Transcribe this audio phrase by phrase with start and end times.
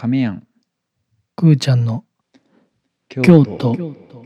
[0.00, 0.46] 亀やん。
[1.36, 2.06] くーちゃんの
[3.10, 3.76] 京京都。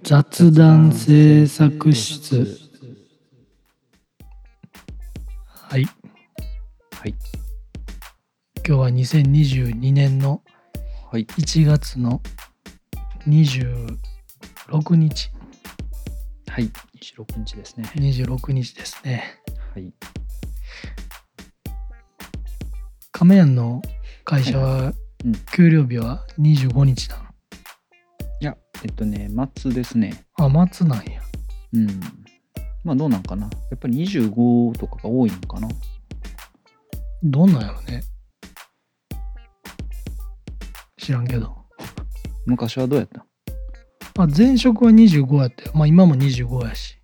[0.05, 2.57] 雑談制作室。
[5.49, 5.85] はい。
[6.93, 7.15] はい。
[8.65, 10.43] 今日は2022年の
[11.11, 11.27] はい。
[11.27, 12.23] 1月の
[13.27, 15.33] 26日。
[16.51, 16.71] はい。
[17.01, 17.91] 26日ですね。
[17.97, 19.41] 26日ですね。
[19.75, 19.93] はい。
[23.11, 23.83] 亀屋の
[24.23, 24.93] 会社は
[25.25, 25.33] うん。
[25.55, 27.23] 給料日は25日なの、
[28.41, 30.25] いやえっとね末ですね。
[30.39, 31.21] あ末なんや。
[31.73, 32.01] うん。
[32.85, 33.45] まあどうなんかな？
[33.45, 35.69] やっぱり25とかが多いのかな？
[37.23, 38.03] どんなんやろね。
[40.99, 41.65] 知らんけど。
[42.47, 43.25] 昔はどうやった？
[44.23, 45.73] あ前職は25やったよ。
[45.75, 46.99] まあ今も25やし。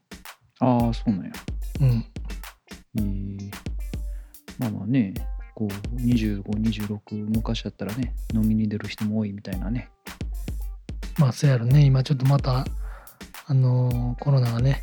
[0.60, 1.32] ああそうなんや。
[1.80, 2.04] うん。
[2.98, 3.50] えー、
[4.58, 5.14] まあまあね
[5.60, 9.90] こう2526昔だったらね飲みに出る人も多いみたいなね。
[11.18, 11.84] まあそうやろね。
[11.84, 12.64] 今ちょっとまた
[13.46, 14.82] あのーコロナがね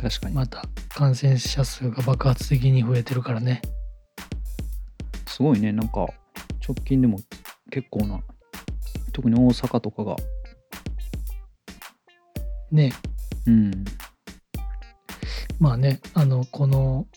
[0.00, 3.62] 確かに、また感染者数が爆発的に増えてるからね。
[5.26, 5.72] すごいね。
[5.72, 6.06] なんか
[6.64, 7.18] 直近でも
[7.72, 8.20] 結構な
[9.12, 10.14] 特に大阪とかが。
[12.70, 12.92] ね。
[13.44, 13.84] うん。
[15.58, 17.08] まあねあのこの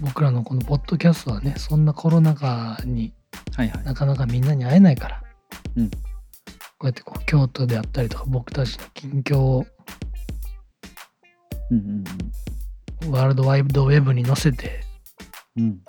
[0.00, 3.12] 僕らのこのポッドキャストはねそんなコロナ禍に
[3.56, 3.84] はいはい。
[3.84, 5.22] なかなかみんなに会えないから、
[5.76, 5.90] うん。
[5.90, 5.96] こ
[6.82, 9.66] うやってこう京都であったりとか僕たちの近況を
[11.70, 12.04] うん
[13.04, 14.84] うんワールドワイドウェブに載せて
[15.56, 15.64] うん。
[15.64, 15.80] うん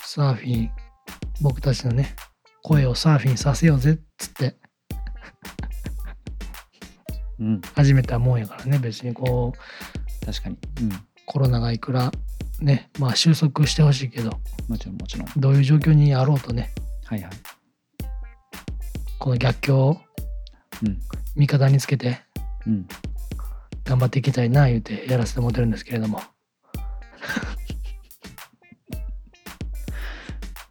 [0.00, 0.70] サーフィン
[1.42, 2.16] 僕たちのね
[2.62, 4.56] 声をサーフィンさせようぜっつって。
[7.38, 7.60] うん。
[7.74, 10.26] 始めたもんやからね別にこう。
[10.26, 10.56] 確かに。
[10.80, 10.90] うん。
[11.26, 12.10] コロナがいくら
[12.60, 14.30] ねまあ収束してほしいけど
[14.68, 15.28] もちろんもちろん。
[15.36, 16.72] どういう状況にあろうとね
[17.04, 17.32] はいはい。
[19.18, 20.00] この逆境を
[20.82, 21.00] うん。
[21.36, 22.20] 味方につけて
[22.66, 22.86] うん。
[23.84, 26.20] 頑張っていきたいな言うてやらせてもらってるんですけれども。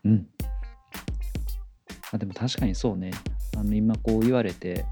[0.03, 0.27] うん。
[2.11, 3.11] あでも確かにそうね。
[3.57, 4.85] あの今こう言われて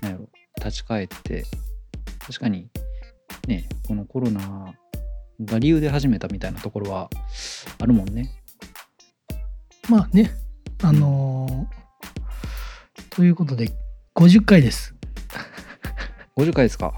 [0.00, 1.44] なんやろ立ち返って
[2.20, 2.68] 確かに
[3.46, 4.72] ねこのコロナ
[5.40, 7.10] が理由で始めたみたいなところは
[7.80, 8.30] あるもんね。
[9.88, 10.30] まあね
[10.82, 11.78] あのー
[13.18, 13.72] ということで
[14.14, 14.94] 50回です。
[16.36, 16.94] 50回ですか。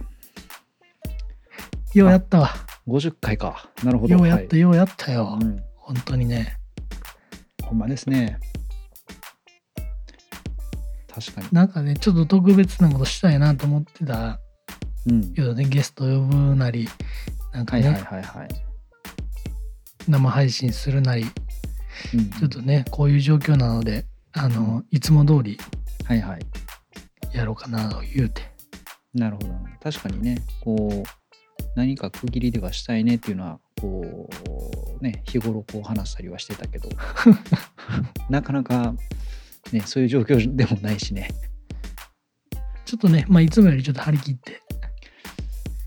[1.95, 2.51] ようやったわ。
[2.87, 3.71] 50回か。
[3.83, 4.15] なるほど。
[4.15, 4.61] ようやった、はい。
[4.61, 6.59] ようやったよ、うん、本当にね。
[7.63, 8.39] ほんまですね。
[11.09, 11.49] 確かに。
[11.53, 14.41] なんかねちょっと特別なことしたいなと思ってた
[15.07, 15.33] うん。
[15.33, 16.87] けどねゲスト呼ぶなり
[17.53, 18.49] なんかね、はいはいはいはい、
[20.09, 21.27] 生配信するなり
[22.15, 25.59] うん、ちょっとねこういう状況なのであのいつも通り
[26.11, 26.41] はいはい。
[27.33, 28.43] やろうかなと言うて。
[29.15, 29.55] なるほど。
[29.81, 34.29] 確かにねこう何か区切りではしたいねっていうのはこ
[35.01, 36.89] うね日頃こう話したりはしてたけど
[38.29, 38.95] なかなか
[39.73, 41.29] ねそういう状況でもないしね。
[42.85, 44.61] ちょっとね、まあ、いつもよりちょっと張り切って。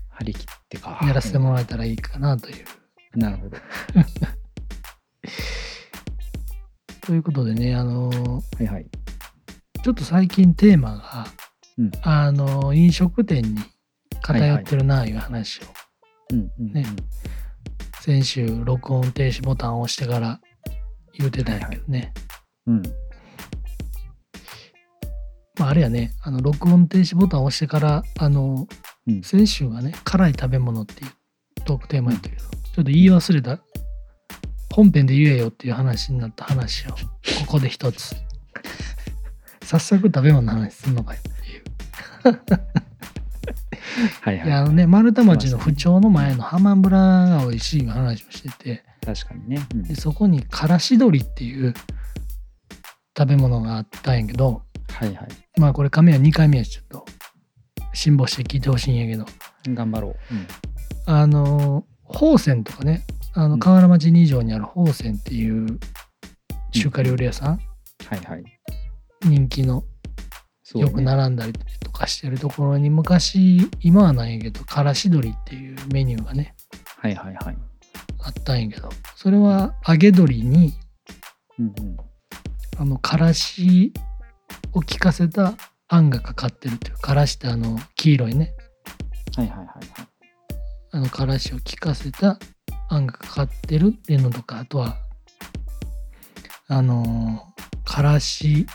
[0.08, 0.98] 張り切ってか。
[1.02, 2.64] やらせてもらえたらいいかなという。
[3.14, 3.56] う んなるほど。
[7.02, 8.18] ということでね、あのー
[8.56, 8.86] はいはい。
[9.82, 11.26] ちょっと最近テーマが、
[11.76, 11.90] うん。
[12.02, 13.60] あのー飲食店に
[14.22, 15.64] 偏ってるなあいう話を、
[16.58, 16.86] ね。
[18.00, 20.40] 先週録音停止ボタンを押してから
[21.18, 22.12] 言うてたんやけどね、
[22.66, 22.82] うん。
[25.58, 26.12] まあ、あれやね。
[26.22, 28.66] あの録音停止ボタンを押してからあの
[29.06, 29.22] うん。
[29.22, 31.10] 先週はね辛い食べ物っていう
[31.64, 33.58] トークテーマやったけど、ちょっと言い忘れた。
[34.72, 36.96] 本編で言えよっていう話になった話をこ
[37.46, 38.16] こで一つ。
[39.62, 41.64] 早速食べ物の話すんのかよっていう。
[44.22, 44.52] はいはい。
[44.52, 49.82] あのね丸太町の府庁の前のハマンブラが美味しい話をしてて確かにね、うん。
[49.84, 51.72] でそこにからし鶏っていう
[53.16, 54.62] 食べ物があったんやけど
[54.92, 55.28] はいはい。
[55.58, 57.06] まあこれ亀は2回目やしちょっと
[57.94, 59.24] 辛抱して聞いてほしいんやけど。
[59.74, 60.46] 頑張ろう、うん。
[61.06, 63.04] あの宝泉とかね。
[63.32, 63.50] あうん。
[63.52, 65.78] の河原町二条にある宝泉っていう
[66.72, 67.58] 中華料理屋さん、
[68.08, 68.44] はいはい。
[69.22, 69.84] 人気の。
[70.74, 76.56] よく並んだりとかしてるところに昔今はないんやけどからし鶏っていうメニューがね。
[76.98, 77.56] はいはいはい。
[78.20, 78.88] あったんやけど。
[79.14, 80.72] それは揚げ鶏に
[81.58, 81.96] うんうん。
[82.76, 83.92] あのからし
[84.72, 85.54] を効かせた
[85.94, 88.52] あんがかかってるっていうからしってあの黄色いね
[89.36, 89.78] はいはいはいはい
[90.90, 92.36] あのからしを効かせた
[92.88, 94.96] あんがかかってるっていうのとかあとは
[96.66, 97.44] あの
[97.84, 98.66] からし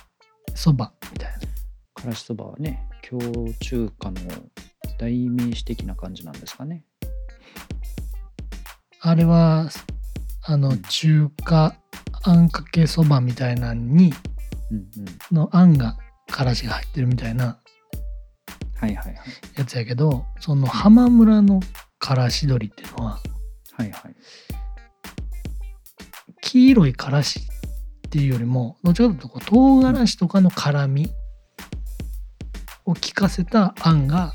[0.56, 1.40] そばみたいな
[2.02, 3.20] からしそばはね京
[3.60, 4.22] 中華の
[4.98, 6.86] 代名詞的な感じなんですかね
[9.02, 9.68] あれは
[10.44, 11.76] あの中華
[12.24, 14.14] あんかけそばみたいなのに
[14.72, 14.86] うんうん
[15.36, 15.98] のあんが
[16.30, 17.60] からしが入ってるみたいな
[18.76, 19.16] はいはいはい。
[19.58, 21.60] やつやけどその浜村の
[22.00, 23.20] からし鶏っていうのは
[23.74, 24.16] はいはい。
[26.42, 27.42] 黄色いからし
[28.08, 31.12] っていうよりもどっちかというとこう唐辛子とかの辛み
[32.86, 34.34] を効かせたあんが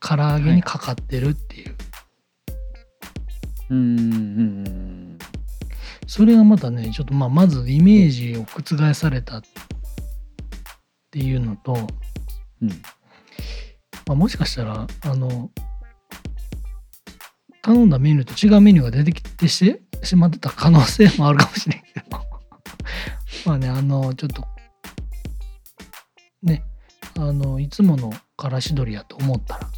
[0.00, 1.76] 唐揚げにかかってるっていう、
[3.70, 5.18] うーんうんうん。
[6.06, 9.42] それがまたねちょっとまあまずイメージを覆された
[11.18, 11.74] っていうのと、
[12.62, 12.68] うん。
[12.68, 12.74] ま
[14.10, 15.50] あ、もしかしたらあの
[17.60, 19.76] 頼んだメニューと違うメニューが出てきてし
[20.14, 22.18] まってた可能性もあるかもしれんけど。
[23.44, 24.46] まあねあのちょっと
[26.42, 26.62] ね
[27.16, 29.70] あのいつものからし鶏やと思ったら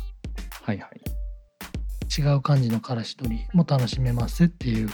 [0.62, 2.20] はいはい。
[2.20, 4.90] 違う感じのからし鶏も楽しめますっていう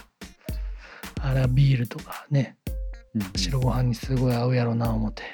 [1.21, 2.57] あれはビールとかね
[3.15, 3.33] うんうん。
[3.35, 5.25] 白ご飯にすごい合うやろな思って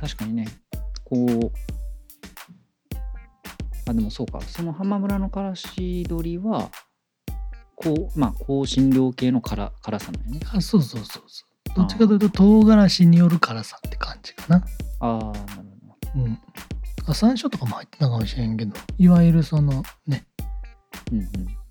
[0.00, 0.46] 確かにね
[1.04, 1.52] こう
[3.88, 4.40] あでもそうか。
[4.42, 6.70] その浜村のからし鶏は
[7.74, 10.40] こうまあ香辛料系の辛辛さなんやね。
[10.52, 11.76] あそうそうそうそう。
[11.76, 14.64] どっちかというと唐辛子による辛さって感じかな。
[15.00, 16.22] ああなるほど。
[16.22, 16.38] うん。
[17.06, 20.26] あ山椒とかも入ってたかもしれんけどいわゆるそのね
[21.10, 21.28] うんうん。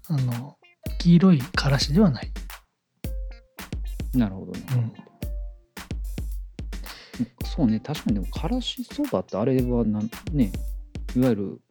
[0.10, 0.58] あの
[1.00, 2.32] 黄色いからしではない、
[4.14, 4.62] なるほどね。
[4.72, 4.94] うん、
[7.46, 10.52] そうね、確かにでも、からしそばってあれはなん、ね、
[11.16, 11.62] いわゆる、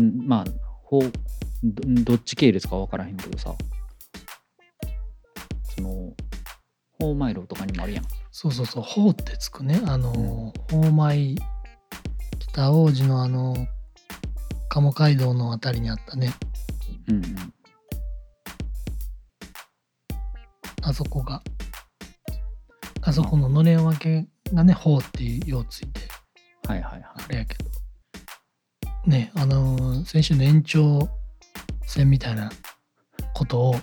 [0.00, 0.44] んまあ、
[0.82, 1.12] ほう
[1.62, 3.54] どどっち系列か分からへんけどさ、
[5.76, 6.14] その、
[6.98, 8.04] ほうまいろとかにもあるやん。
[8.30, 9.80] そうそうそう「ほう」ってつくね。
[9.86, 11.36] あのほうまい
[12.38, 13.54] 北王子のあの
[14.68, 16.32] 鴨街道のあたりにあったね。
[17.08, 17.52] うんうん。
[20.82, 21.42] あそこが
[23.08, 26.02] あそこののれん分けがね「ほう」っていうようついて
[26.66, 27.10] はいはいはい。
[27.24, 27.70] あれやけど。
[29.06, 31.08] ねあのー先週の延長
[31.86, 32.52] 戦みたいな
[33.32, 33.76] ことを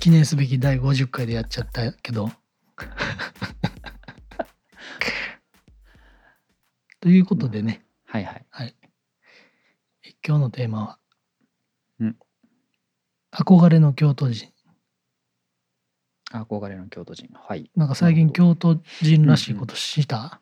[0.00, 2.32] 記念すべき第50回でやっちゃったけど。
[6.98, 8.44] ということでね、はいはい。
[8.50, 8.74] はい、
[10.26, 10.98] 今日のテーマは、
[12.00, 12.18] うん。
[13.30, 14.52] 憧れの京都人
[16.42, 17.28] 憧れの京都人。
[17.32, 17.70] はい。
[17.76, 20.40] なんか最近京都人らしいことした、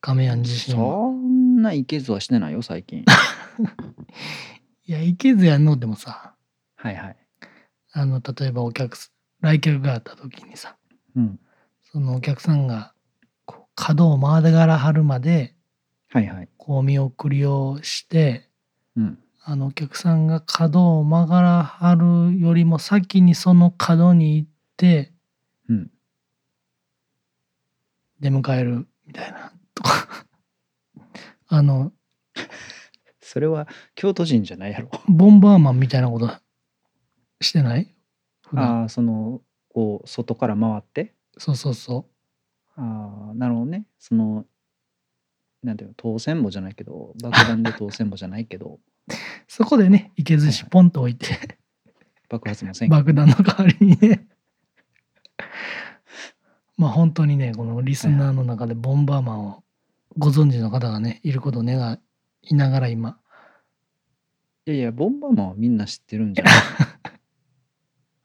[0.00, 3.04] 亀山自身はそんないけずはしてないよ、最近。
[4.86, 6.34] いやいけずやんのでもさ
[6.74, 7.16] はいはい。
[7.92, 10.76] あの例えばお客す来客があった時にさ
[11.14, 11.38] うん。
[11.82, 12.92] そのお客さんが
[13.44, 15.54] こう角を回がらはるまで
[16.10, 16.48] はいはい。
[16.56, 18.48] こう見送りをして
[18.96, 19.21] うん。
[19.44, 25.12] あのお客さんが角を曲がらはるよりも先にその角に行って
[25.68, 25.90] うん。
[28.20, 30.26] 出迎えるみたいなとか
[31.48, 31.92] あの
[33.20, 34.90] それは京都人じゃないやろ。
[35.08, 36.30] ボンバーマンみたいなこと
[37.40, 37.94] してない？
[38.54, 39.40] ああ、その、
[39.70, 41.14] こう、外から回って？
[41.38, 42.08] そうそうそ
[42.76, 43.86] ああ、なるほどね。
[43.98, 44.46] その、
[45.62, 48.80] なんていうの、当選簿じゃないけど、爆弾で当選簿じゃないけど、う
[49.54, 51.58] そこでねいけずしポンと置いて。
[52.30, 54.26] 爆発もせん爆弾の代わりにね。
[56.78, 59.62] まあ本当にねこのリスナーの中でボンバーマンを
[60.16, 62.00] ご存知の方がねいることを願
[62.44, 63.18] いながら今。
[64.64, 66.54] いやいや、ボンバーマンはみんな知ってるんじゃない？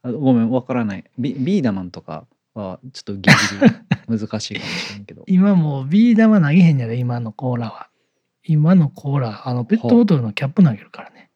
[0.04, 1.04] あごめん、わからない。
[1.18, 5.24] ビビーダマンとかはちょっとギリギリ難しいかもしれんけど。
[5.28, 7.90] 今もうビー玉投げへんやで今のコーラは
[8.48, 11.30] 今のコーラあのペットボトルのキャップ投げるからね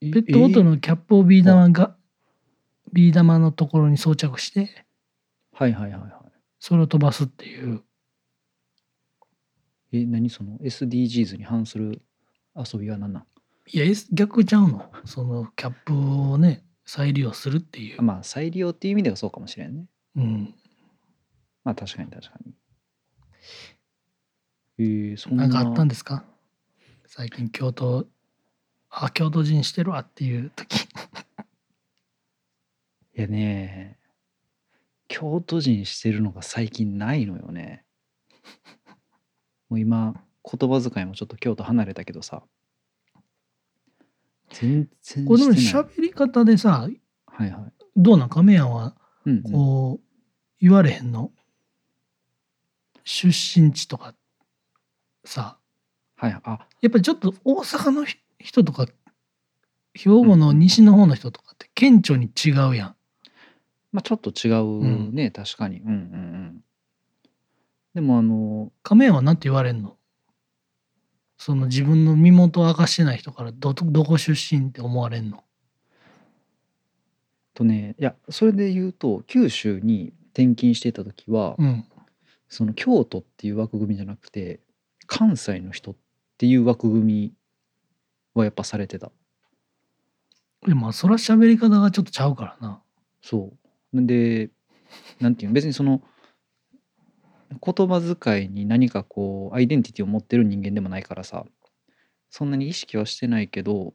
[0.00, 0.70] ペットボトルの。
[0.72, 1.96] のキャップをビー玉が
[2.92, 4.86] ビー玉のところに装着して
[5.52, 6.22] はいはいはいは
[6.58, 7.82] それを飛ばすっていう
[9.92, 10.02] い。
[10.02, 12.02] え、何その？SDGs に反する
[12.54, 13.24] 遊びは何なん？
[13.72, 15.94] いや逆ちゃうのそのキャップ
[16.32, 19.86] をね再利用するっていうあまあ、再利用っていう意味ではそうかもしれんね。
[20.16, 20.54] うん
[21.64, 22.52] まあ、確かに確かに。
[24.80, 25.46] えー、そんな。
[25.46, 26.24] なんかあったんですか？
[27.06, 28.08] 最近京都
[28.88, 30.74] あ京都人してるわっていう時。
[33.16, 33.98] いやね、
[35.08, 37.84] 京都人してるのが最近ないのよね。
[39.68, 40.14] もう今、
[40.50, 42.42] 言葉遣いもちょっと京都離れたけどさ、
[44.50, 46.88] 全然これで喋り方でさ
[47.26, 47.72] はいはい。
[47.96, 48.96] どうなん亀屋は
[49.26, 49.52] うんうん。
[49.52, 50.06] こう
[50.60, 51.32] 言われへんの？
[53.04, 54.14] 出身地とか
[55.30, 55.58] さ。
[56.16, 56.66] はいあ。
[56.80, 58.86] やっぱりちょっと大阪のひ人とか
[59.94, 62.96] 兵庫の西の方の人とかって顕著に違うやん。
[63.92, 65.80] まあちょっと違うね、確かに。
[65.80, 66.64] うんうんうん。
[67.94, 69.96] でもあの亀屋は何て言われんの？
[71.38, 75.42] その自分の身元を明かしてない人からどどこ出身って思われんの？
[77.54, 81.84] とねいやそれで言うと九州に転勤してた時は、うん。
[82.48, 84.60] その京都っていう枠組みじゃなくて
[85.12, 85.96] 関西の人っ
[86.38, 87.34] ていう枠組み
[88.32, 89.10] はやっぱされてた。
[90.64, 92.80] でもまあそら喋り方がちょっとちゃうからな。
[93.20, 93.52] そ
[93.92, 94.06] う。
[94.06, 94.50] で
[95.18, 95.54] なんていうの？
[95.54, 96.00] 別にその
[97.50, 101.44] 言葉遣いに何かこうアイデンティティを持ってる人間でもないからさ。
[102.30, 103.94] そんなに意識はしてないけど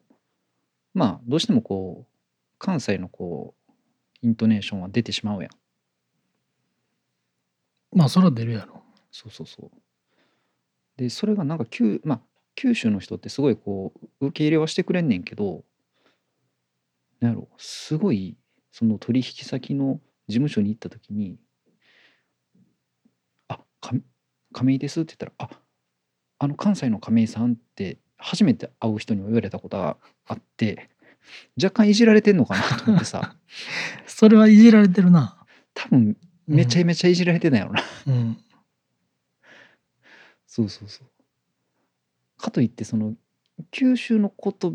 [0.93, 2.07] まあどうしてもこう
[2.59, 3.71] 関西のこう
[4.21, 5.51] イントネーションは出てしまうやん。
[7.97, 8.83] まあそら出るやろ。
[9.11, 9.77] そうそうそう
[10.97, 12.21] でそれがなんか九,、まあ、
[12.55, 15.63] 九州の人ってすごいこう受け入れはしてくれんねんけど
[17.19, 18.37] なんやろすごい
[18.71, 21.37] その取引先の事務所に行った時に
[23.47, 23.93] 「あか
[24.53, 25.61] 亀井です」って言ったら「あ
[26.39, 30.89] あの関西の亀井さん」って初めて会う人にも言われたことがあって
[31.61, 33.35] 若干いじられてんのかなと思ってさ
[34.07, 35.41] それはいじられてるな。
[35.73, 38.37] 多分めちゃめちゃいじられてないやろな、うん。
[40.55, 41.07] そうそうそう。
[42.37, 43.13] かといってその
[43.71, 44.73] 九州の言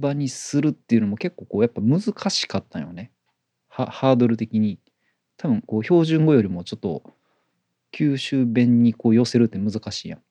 [0.00, 2.00] 葉にするっていうのも結構こうやっぱ難
[2.30, 3.10] しかったよね。
[3.68, 4.78] はハードル的に。
[5.36, 7.02] 多分こう標準語よりもちょっと
[7.90, 10.22] 九州弁にこう寄せるって難しいやん。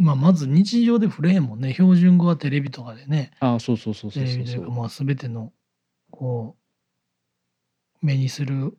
[0.00, 1.72] まあまず日常で触れへんもんね。
[1.72, 3.30] 標準語はテレビとかでね。
[3.40, 4.70] ああそうそうそうそテうそうそう。
[4.70, 5.50] まあ全ての
[6.10, 6.56] こ
[8.02, 8.76] う目にする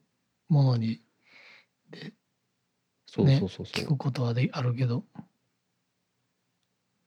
[0.49, 1.01] ものに
[1.89, 2.13] で
[3.15, 3.85] そうねそうそうそう。
[3.85, 5.05] 聞くことはであるけど。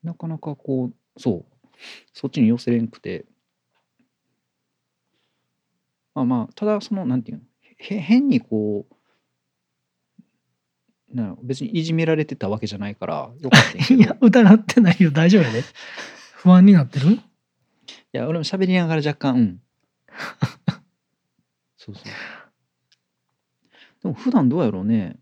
[0.03, 1.69] なかなかこうそう。
[2.15, 3.27] そっちに寄せれんくて。
[6.15, 7.43] まあまあただそのなんていうの？
[7.77, 8.95] へ変にこう
[11.15, 14.01] な別にいじめられてたわけじゃないからよかったんやけど。
[14.03, 15.11] いや疑ってないよ。
[15.11, 15.63] 大丈夫やで。
[16.37, 17.11] 不安になってる？
[17.17, 17.21] い
[18.13, 19.63] や俺も喋りながら若干うん。
[21.77, 22.05] そうそう。
[24.03, 25.19] でも普段どうやろうね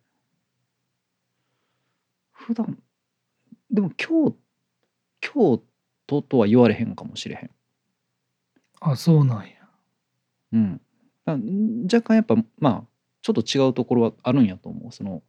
[2.46, 2.78] 普段
[3.72, 4.36] でも京
[5.20, 5.60] 京
[6.06, 7.50] 都とは言われへんかもしれへん
[8.80, 9.50] あそうなんや。
[10.52, 10.80] うん
[11.92, 12.84] 若干やっぱまあ
[13.20, 15.24] ちょっと違うところはあるんやと思うその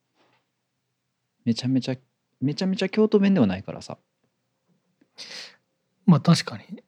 [1.44, 1.96] めちゃめちゃ
[2.40, 3.98] めちゃめちゃ京都弁ではないからさ
[6.06, 6.84] まあ確かに。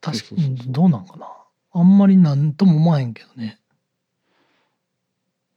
[0.00, 1.28] 確かにどうなんかな。
[1.72, 3.60] あんまりなんとも思わへんけどね。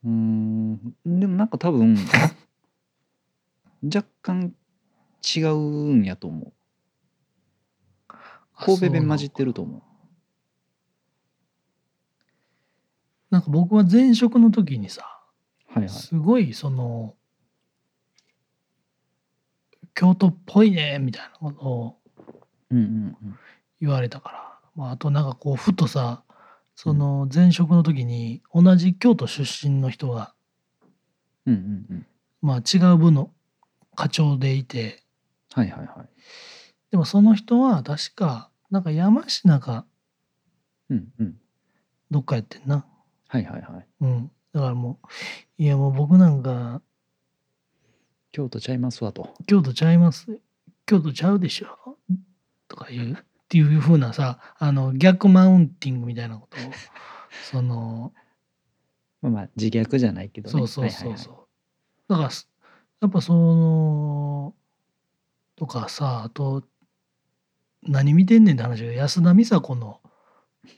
[0.03, 1.97] うーんでもなんか多分
[3.83, 4.53] 若干
[5.35, 6.53] 違うんやと思う。
[8.55, 9.81] あ神戸弁そう混じってると思う。
[13.29, 15.19] なんか僕は前職の時にさ、
[15.67, 15.89] はいはい。
[15.89, 17.15] すごいその
[19.95, 21.97] 京都っぽいねみたいなことを
[22.69, 22.87] うんうんう
[23.27, 23.39] ん。
[23.81, 26.23] 言われたから、まあ、あとなんかこうふとさ
[26.75, 30.33] その前職の時に同じ京都出身の人が、
[31.45, 32.07] うんうんうん。
[32.41, 33.31] まあ、違う部の
[33.95, 35.03] 課長でいて
[35.53, 36.09] はいはいはい
[36.91, 39.85] でもその人は確かなんか山科か
[40.89, 41.35] うんうん
[42.11, 42.85] どっかやってんな。
[43.27, 44.31] はいはいはいうん。
[44.53, 45.07] だからもう、
[45.63, 46.79] いやもう僕なんか
[48.31, 50.39] 京都ちゃいますわと京都ちゃいます。
[50.85, 51.97] 京都ちゃうでしょ？
[52.67, 53.13] とか言う。
[53.13, 53.15] っ
[53.49, 56.71] ていう風なさ、あの逆マウンティングみたいなことを、
[57.49, 58.13] その、
[59.21, 61.35] まあまあ自虐じゃないけどねそうそうそうはいそう。
[62.09, 62.47] だからす、
[63.03, 64.55] やっぱその、
[65.57, 66.63] とかさ、あと、
[67.81, 69.99] 何見てんねんって話だけど、安田美沙子の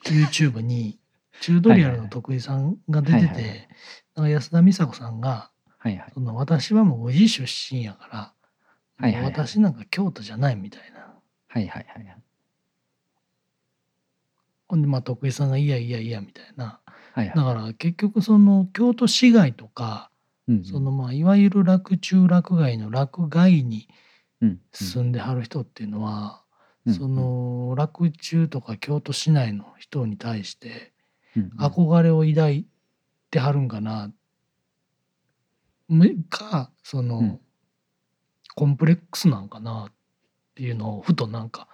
[0.04, 1.00] YouTube に、
[1.40, 3.44] チュートリアルの徳井さんが出てはいはいはい。
[3.44, 3.70] て、
[4.16, 6.12] なんか安田美沙子さんが、はいはい。
[6.16, 8.34] その私はもう宇治出身やから、は
[9.02, 9.22] いはいはい。
[9.22, 11.14] もう私なんか京都じゃないみたいな。
[11.48, 12.18] はいはいはいはい。
[14.68, 16.80] ほんでまあ徳井さんがいやいやいやみたいな。
[17.14, 17.36] はいはい。
[17.36, 20.10] だから結局その京都市街とか、
[20.48, 20.66] うんうん。
[20.66, 23.88] そのまあいわゆる洛中洛外の洛外に
[24.42, 26.42] うん住んではる人っていうのは、
[26.86, 30.94] うんその洛中とか京都市内の人に対して
[31.36, 31.50] うんうん。
[31.58, 32.68] 憧れを抱い
[33.32, 34.12] てはるんかな、
[35.88, 37.40] むかその、うん。
[38.56, 39.94] コンプレックスなんかなっ
[40.56, 41.68] ていうのをふとなんか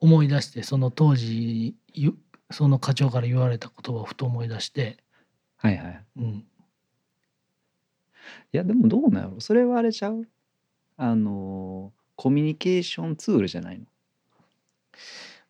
[0.00, 2.14] 思い出してその当時ゆ
[2.50, 4.98] その課長から言われた言葉をふと思い出して、
[5.56, 6.04] はいはい。
[6.18, 6.44] うん、
[8.52, 9.40] いやでもどうなんやろ。
[9.40, 10.26] それはあれちゃう？
[10.96, 13.84] あのコミュニケーションツールじゃないの？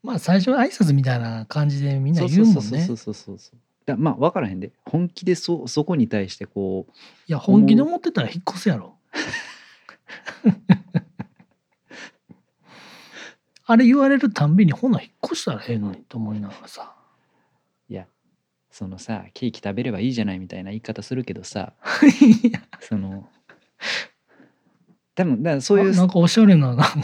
[0.03, 2.61] まあ最初は挨拶みたいな感じでみんな言うもんね。
[2.63, 4.73] そうそうそうそうそうだまあ分からへんで。
[4.85, 6.93] 本気でそそこに対してこう。
[7.29, 8.95] いや本気で思ってたら引っ越すやろ。
[13.69, 16.95] あれ言われるたんびにほな引っ越したらええのにと思いながらさ
[18.77, 21.73] そのさケーキ食べればいいじゃないみたいな言い方するけどさ。
[22.81, 23.27] その
[25.15, 26.95] 多分だからそういうあなんかおしゃれななんか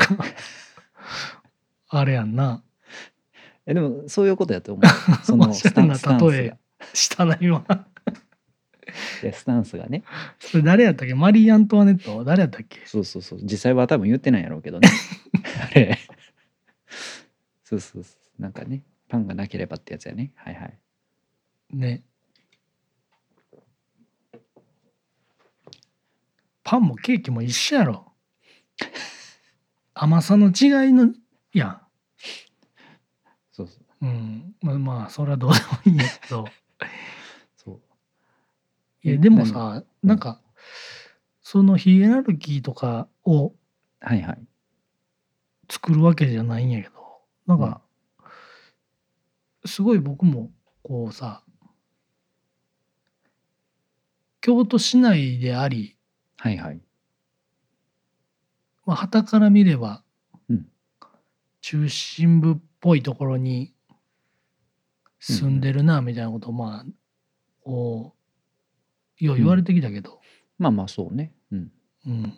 [1.88, 2.62] あれやんな。
[3.64, 5.24] えでもそういうことやと思う。
[5.24, 6.58] その おしゃれなスタンス例えが
[6.92, 7.64] したな今
[9.22, 10.02] いやスタンスがね。
[10.40, 11.14] それ誰やったっけ？
[11.14, 12.22] マリー・アントワネット？
[12.22, 12.80] 誰やったっけ？
[12.84, 13.38] そうそうそう。
[13.44, 14.90] 実際は多分言ってないやろうけどね。
[15.72, 15.98] あれ。
[17.64, 18.42] そうそうそう。
[18.42, 20.32] なんかねパンがなければってやつやね。
[20.34, 20.78] はいはい
[21.72, 22.04] ね。
[26.64, 28.12] パンもケーキも一緒やろ。
[29.94, 31.12] 甘さの違いの
[31.52, 31.82] や
[33.52, 34.06] そうそう。
[34.06, 34.54] んうん。
[34.62, 36.44] まあまあそれはどうでもいいんやけど。
[37.56, 37.80] そう。
[39.02, 40.40] いやでもさなんか
[41.42, 43.52] そのヒエラルキーとかを
[44.00, 44.46] はいはい。
[45.70, 46.94] 作るわけじゃないんやけど。
[47.46, 47.80] なんか、
[49.64, 50.50] すごい僕も
[50.82, 51.42] こうさ
[54.42, 55.96] 京都市内であり
[56.36, 56.80] はいはい。
[58.84, 60.02] まあ旗から見れば、
[60.50, 60.66] うん。
[61.60, 63.72] 中心部っぽいところに
[65.20, 66.92] 住んでるなみたいなことをまあ
[67.62, 68.16] こ
[69.20, 70.20] うよう言われてきたけど、
[70.58, 71.32] まあまあそうね。
[71.52, 71.72] うん。
[72.08, 72.22] うん。
[72.22, 72.34] で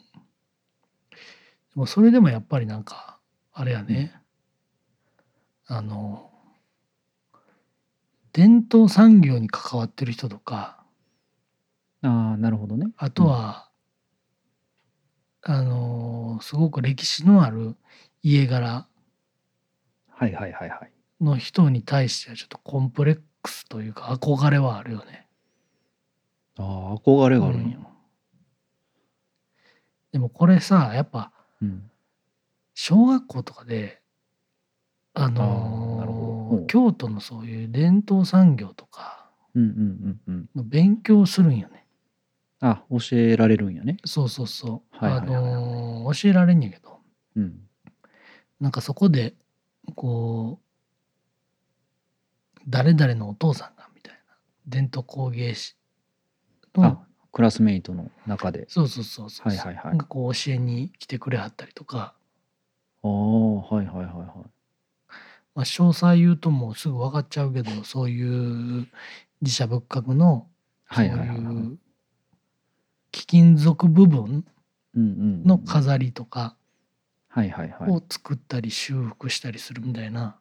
[1.74, 3.18] もそれでもやっぱりなんか
[3.54, 4.14] あれやね、
[5.66, 6.30] あの
[8.34, 10.83] 伝統産業に関わってる人とか
[12.06, 12.88] ああなるほどね。
[12.96, 13.70] あとは、
[15.42, 17.76] あのすごく歴史のある
[18.22, 18.86] 家柄
[20.10, 20.92] はいはいはいはい。
[21.20, 25.26] の人に対してはちょっとコンプレックスというか憧れはあるよね。
[26.56, 27.76] ああ憧れがあるんや。
[27.76, 27.86] うん。
[30.12, 31.90] でもこれさやっぱうん。
[32.74, 34.00] 小学校とかで
[35.14, 35.32] ああー
[35.98, 36.56] なるほど。
[36.56, 39.68] のー京都のそういう伝統産業とかうんうん
[40.28, 40.48] うんうん。
[40.56, 41.83] の勉強するんよね。
[42.60, 43.98] あ教えられるんやね。
[44.04, 44.96] そうそうそう。
[44.96, 45.36] はいはいはいはい。
[45.36, 47.00] あのー教えられんやけど。
[47.36, 47.60] うん。
[48.60, 49.34] なんかそこで
[49.94, 50.64] こう
[52.68, 54.34] 誰々のお父さんがみたいな
[54.66, 55.76] 伝統工芸士
[56.74, 56.98] のあ
[57.32, 58.66] クラスメイトの中で。
[58.68, 59.84] そうそうそうそう、はいはいはい。
[59.86, 62.14] なんかこう教えに来てくれはったりとか、
[63.02, 63.10] ああ
[63.60, 64.26] はいはいはいはい。
[65.54, 68.88] まあ、詳細言うともうすぐ分かっちゃうけどそういう
[69.40, 70.48] 自社仏閣の
[70.90, 71.38] そういはいはいはい。
[71.38, 71.78] はいう
[73.14, 74.44] 貴金属部分
[74.96, 76.56] の飾りとか
[77.36, 80.36] を作ったり修復したりするみたいな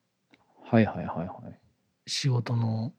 [0.71, 1.59] はいはいはいはい。
[2.07, 2.91] 仕事の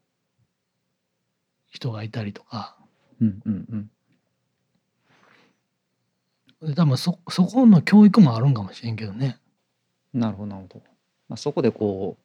[1.67, 2.77] 人がいたりとか。
[3.19, 3.89] うんうん
[6.61, 6.69] うん。
[6.69, 9.39] で多分そそこの教育もあるんかもしれんけどね。
[10.13, 10.85] なるほどなるほど、
[11.27, 12.17] まあ、そこでこ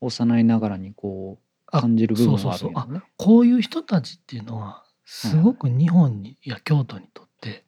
[0.00, 2.68] う幼いながらにこうあ感じる部分はあそうそうそう。
[2.68, 7.64] るんやろねこういう人たちっていうのはすごく日本に、いや京都にとって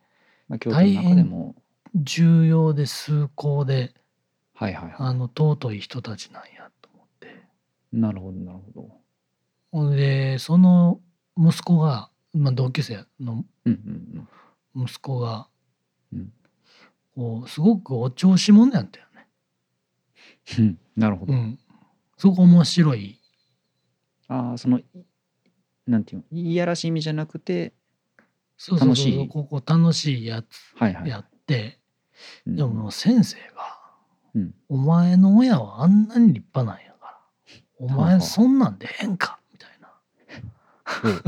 [0.49, 1.55] まあ京都の中でも。
[1.95, 3.95] 重要で崇高で
[4.53, 7.27] はいはいはあの尊い人たちなんやと思って。
[7.93, 8.89] いなるほどなるほど。
[9.73, 11.01] ほんでその
[11.39, 13.45] 息子が、まあ、同級生の
[14.75, 15.49] 息子が、
[16.13, 16.33] うん。
[17.15, 19.27] こうすごくお調子者やったよね。
[20.59, 21.59] うんなるほど、うん、
[22.19, 23.19] すごく面白い。
[24.29, 24.85] ああそのい
[25.87, 27.73] なんていうのいやらしい意味じゃなくて
[28.57, 29.29] そうそうそう楽しい。
[29.29, 30.47] ここ楽しいやつ
[30.77, 31.11] はいはい。
[31.11, 31.79] やって、
[32.47, 32.57] うん。
[32.57, 33.79] でももう先生が、
[34.35, 34.55] うん。
[34.69, 37.19] お前の親はあんなに立派なんやから
[37.79, 39.89] お前そんなんでええんかみたいな。
[41.05, 41.17] うん。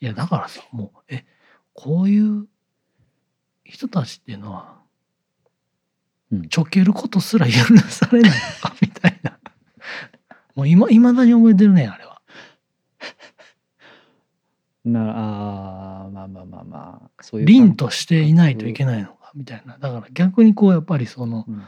[0.00, 1.24] いやだからさもうえ
[1.72, 2.46] こういう
[3.64, 4.76] 人たちっていうのは、
[6.30, 6.48] うん。
[6.48, 9.38] ちょけることすら許されないのかみたいな。
[10.54, 12.11] もう今いまだに覚えてるねあれは。
[14.84, 19.78] なあーまあまあまあまあそういう凛としていないといけないのかみたいな。
[19.78, 21.62] だから逆にこうやっぱりそのうん。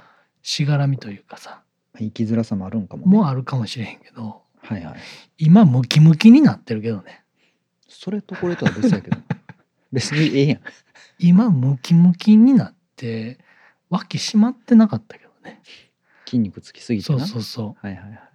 [0.47, 1.63] しがらみというかさ
[1.99, 3.17] 生きづらさもあるんかもね。
[3.17, 4.97] もあるかもしれへんけどはいはい。
[5.39, 7.25] 今ムキムキになってるけどね。
[7.89, 9.17] それとこれとは別やけど。
[9.93, 10.61] 別にええやん。
[11.19, 13.39] 今ムキムキになって
[13.89, 15.63] 脇締まってなかったけどね。
[16.27, 18.29] 筋肉つきすぎてそうなそうそはいはいは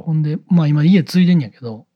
[0.00, 1.86] うほんでまあ今家継いでんやけど。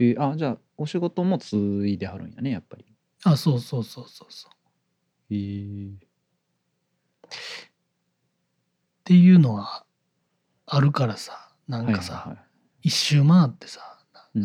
[0.00, 2.86] いえあじゃあお仕事もついではるんやねやっぱり。
[3.24, 5.34] あそうそうそうそうそう。
[5.34, 5.98] へえっ
[9.04, 9.84] ていうのは
[10.66, 12.46] あるからさなんかさ、はいはいはい。
[12.82, 13.98] 一周回ってさ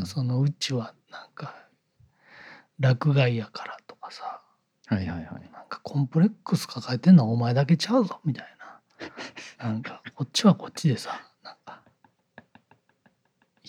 [0.05, 1.55] そのうちはなんか
[2.79, 4.41] 落外やからとかさ。
[4.87, 5.25] はいはいはい。
[5.53, 8.45] なんかコンプレックス抱えてんのはお前だけちゃうぞみたい
[9.59, 9.69] な。
[9.69, 11.21] なんかこっちはこっちでさ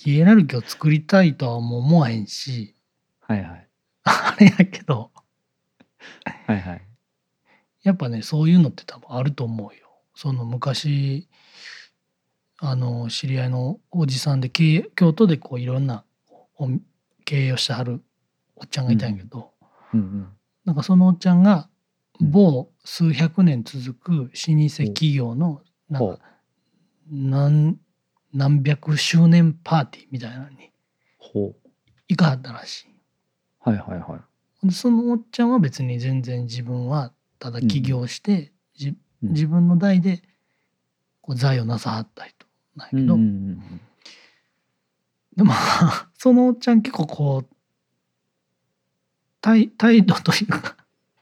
[0.04, 2.74] ヒエラルキーを作りたいとはもう思わへんし
[3.20, 3.68] はいはい。
[4.04, 5.10] あれやけど
[6.46, 6.82] はいはい。
[7.84, 9.88] やっぱねそういうのって多分あると思うよ。
[10.14, 11.26] その昔
[12.58, 14.82] あの知り合いのおじさんで京
[15.14, 16.04] 都でこういろんな
[16.58, 16.68] お
[17.24, 18.02] 経営をしてはる
[18.56, 19.52] おっちゃんがいたんやけど、
[19.94, 20.00] うん。
[20.00, 20.28] うん
[20.66, 21.70] なんかそのおっちゃんが
[22.20, 24.28] うん某数百年続く老舗
[24.84, 26.18] 企業のなんほう。
[26.18, 26.22] か
[27.10, 27.78] 何
[28.34, 30.70] 何百周年パーティーみたいなのに
[31.18, 31.54] ほう。
[32.08, 32.86] 行かはったらしい。
[33.60, 34.20] はいはいは
[34.62, 34.66] い。
[34.66, 39.30] でそのおっちゃんは別に全然自分はただ起業して、じうん。
[39.30, 40.22] 自分の代で
[41.22, 43.80] こう財をなさはった人なんやけど、うんうんうん
[45.36, 45.52] でも
[46.16, 47.56] そのおっちゃん結構こう
[49.40, 50.76] 態態度というか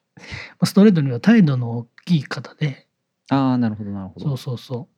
[0.16, 0.22] ま
[0.60, 2.86] あストレートには態度の大きい方で。
[3.30, 4.26] ああなるほどなるほど。
[4.26, 4.91] そうそうそう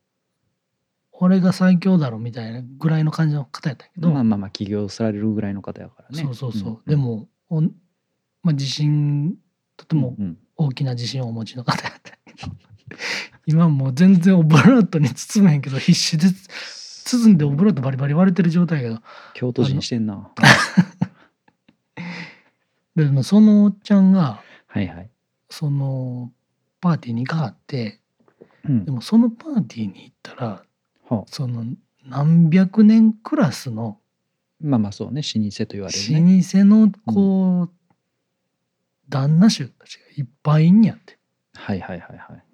[1.18, 6.24] 俺が最強だろみたいなぐらいの感じの方やったけど、まあまあまあ起業されるぐらいの方やからね。
[6.24, 7.70] そうそうそう、んでもおん、
[8.42, 9.36] まあ、自信
[9.76, 10.38] とてもうんうん。
[10.56, 12.52] 大きな自信をお持ちの方やったけど。
[13.46, 16.28] 今もう全然オブラートに包めへんけど必死で
[17.04, 19.02] 包んでオブラートバリバリ割れてる状態やけど。
[19.34, 20.30] 京都人してんな。
[22.96, 25.10] でもそのおっちゃんがはいはい。
[25.50, 26.32] その
[26.80, 28.00] パーティーに行かはって
[28.64, 28.84] うん。
[28.84, 30.64] でもそのパーティーに行ったら
[31.08, 31.64] はあその
[32.06, 33.98] 何百年クラスの
[34.60, 37.70] まあまあそうね老舗と言われる老ね舗のこう、
[39.08, 41.18] 旦那衆たちがいっぱいいんやって。
[41.54, 42.44] はいはいはいはい。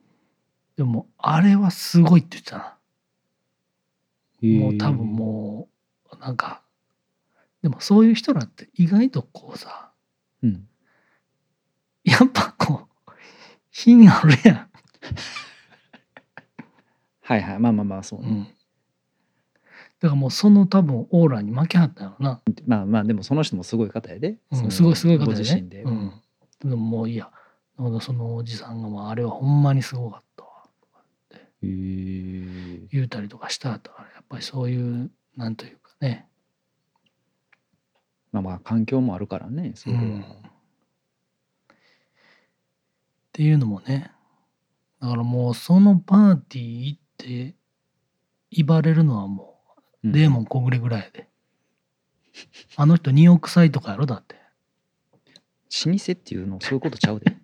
[0.77, 2.77] でもあれはすごいって言ってたな。
[4.43, 5.69] もう多分も
[6.13, 6.63] うなんか
[7.63, 9.91] でもそういう人らって意外とこうさ
[10.43, 10.67] うん。
[12.05, 13.11] やっぱこう
[13.71, 14.69] 品あるや
[17.31, 17.59] はいはい。
[17.61, 18.49] まあまあまあそうん、うね、ん、だ
[20.01, 25.39] からもうその多分オーラに負けはったんやろな、まあまあでもその人もすごい方やで、そのうん、すごいすごい方ごで。
[25.39, 26.13] ね自身で、うん、
[26.65, 27.31] でももういいや。
[27.79, 30.51] だからそのおじさんがもうあれはほんまにすごかったわ。
[31.33, 31.69] へえ。
[32.91, 36.27] 言うたりとかしたとからやっぱりそういうなんというかね。
[38.33, 40.21] まあまあ環境もあるからねそれは、うん。
[40.21, 40.25] っ
[43.33, 44.11] ていうのもね。
[45.01, 47.55] だからもうそのパーティー行って
[48.51, 49.59] 威張れるのはも
[50.03, 50.13] ううん。
[50.13, 51.29] デーモン小暮ぐらいやで、
[52.77, 54.37] あの人2億歳とかやろだって。
[55.87, 57.31] 老舗っていうのそういうことちゃうで。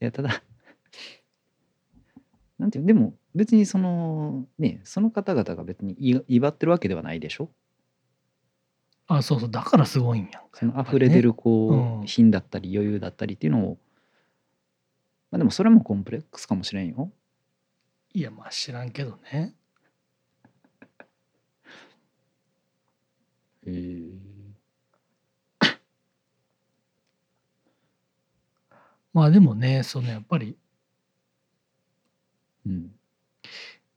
[0.00, 0.42] いやただ
[2.58, 7.50] なんていうでも別にそのねその方々が別にい威張ってるわけではないでしょ？
[9.08, 12.06] あそうそうだからすごいんやんかその溢れ出るこう、うん。
[12.06, 13.78] 品だったり余裕だったりっていうのを
[15.36, 17.12] まあでもそれもコンプレックスかもしれんよ。
[18.14, 19.54] いやまあ知らんけどね。
[23.66, 24.04] へえ
[29.12, 30.56] まあでもねそのやっぱり
[32.64, 32.98] うん。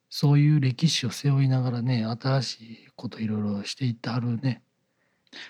[0.10, 4.62] そういう歴史を背負いながらね新しいこといろいろしていってはるね。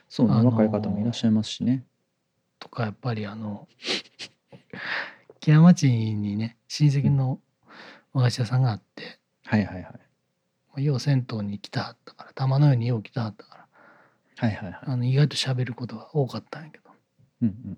[0.08, 1.84] そうね、あのー若い方もいらっしゃいますしね。
[2.60, 3.67] とかやっぱりあの
[5.50, 7.40] 木屋町にね親戚の
[8.14, 9.84] 和菓子屋さんがあって、はいはいはい。
[9.84, 9.90] ま
[10.78, 13.68] あよう銭湯に来たはったから玉のようによう来たはったから
[14.38, 14.80] はいはいはい。
[14.84, 16.92] あの意外と喋ることが多かったんやけど。
[17.42, 17.78] うんうん。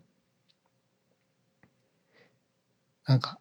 [3.08, 3.40] なんか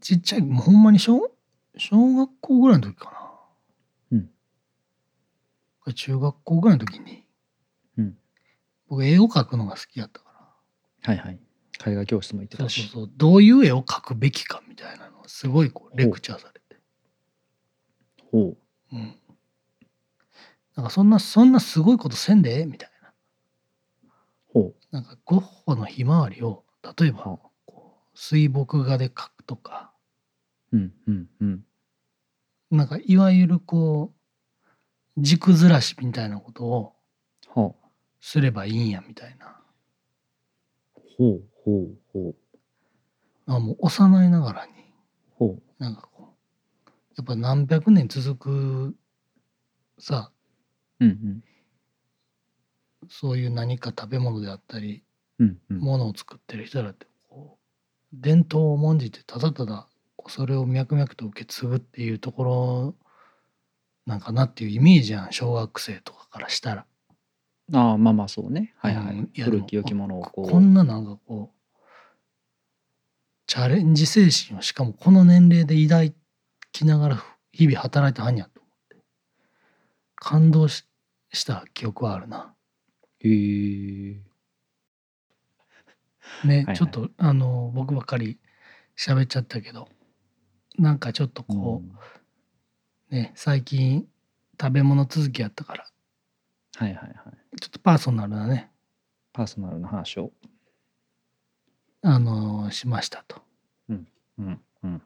[0.00, 1.30] ちっちゃいもうほんまに小
[1.78, 3.38] 小学校ぐらいの時か
[4.12, 4.18] な。
[5.86, 5.94] うん。
[5.94, 7.23] 中学校ぐらいの時に、うん
[8.88, 10.30] 僕絵を描くのが好きやったか
[11.06, 11.12] ら。
[11.14, 11.40] はいはい。
[11.86, 12.82] 絵画教室も行ってそうたし。
[12.82, 16.80] そうそうどういう絵を描くべきかみたいなのをすごいこうレクチャーされて、
[18.30, 18.56] ほ
[18.92, 18.96] う。
[18.96, 19.14] ん、
[20.76, 23.08] なんかそんなそんなすごいことせんでええみたいな。
[24.54, 24.58] う。
[24.60, 26.64] ほなんかゴッホのひまわりを
[26.98, 29.92] 例えばこう水墨画で描くとか。
[30.72, 31.64] うんうんうん。
[32.70, 34.12] なんかいわゆるこ
[35.16, 36.92] う軸ずらしみたいなことを
[37.54, 37.83] はあ
[38.26, 39.60] すればいいんやみたいな。
[41.18, 42.34] ほうほうほう。
[43.44, 44.72] あもう幼いながらに。
[45.38, 46.34] ほなんかこ
[46.86, 48.96] うやっぱ何百年続く
[49.98, 50.32] さ。
[51.00, 51.44] ううん。
[53.10, 55.04] そういう何か食べ物であったり
[55.38, 55.76] うんうん。
[55.76, 62.94] うんものを作ってる人らってこう伝統を重んじてただただこうそれを脈々と受け継ぐっていうところ
[64.06, 66.86] なんかなっていうイメージやん小学生とかからしたら。
[67.72, 68.74] ああまあまあそうね。
[68.78, 70.50] はいはい、うんいや古き良きものをこう。
[70.50, 71.54] こんななんかこう
[73.46, 76.12] チャレンジ精神をしかもこの年齢で抱
[76.72, 78.96] きながら日々働いてはんやと思って。
[80.16, 80.84] 感動し
[81.32, 82.54] した記憶はあるな。
[83.20, 84.20] へえ
[86.44, 88.38] ね、はいちょっとあの僕ばっかり
[88.96, 89.88] 喋っちゃったけど
[90.78, 91.90] なんかちょっとこうん。
[93.10, 94.06] う、ね最近
[94.60, 95.86] 食べ物続きやったから。
[96.76, 97.14] はいはいはい
[97.60, 98.70] ちょっとパーソナルなね。
[99.32, 100.32] パーソナルな話を。
[102.02, 103.42] あのしましたと。
[103.88, 104.06] うん
[104.38, 105.02] うん。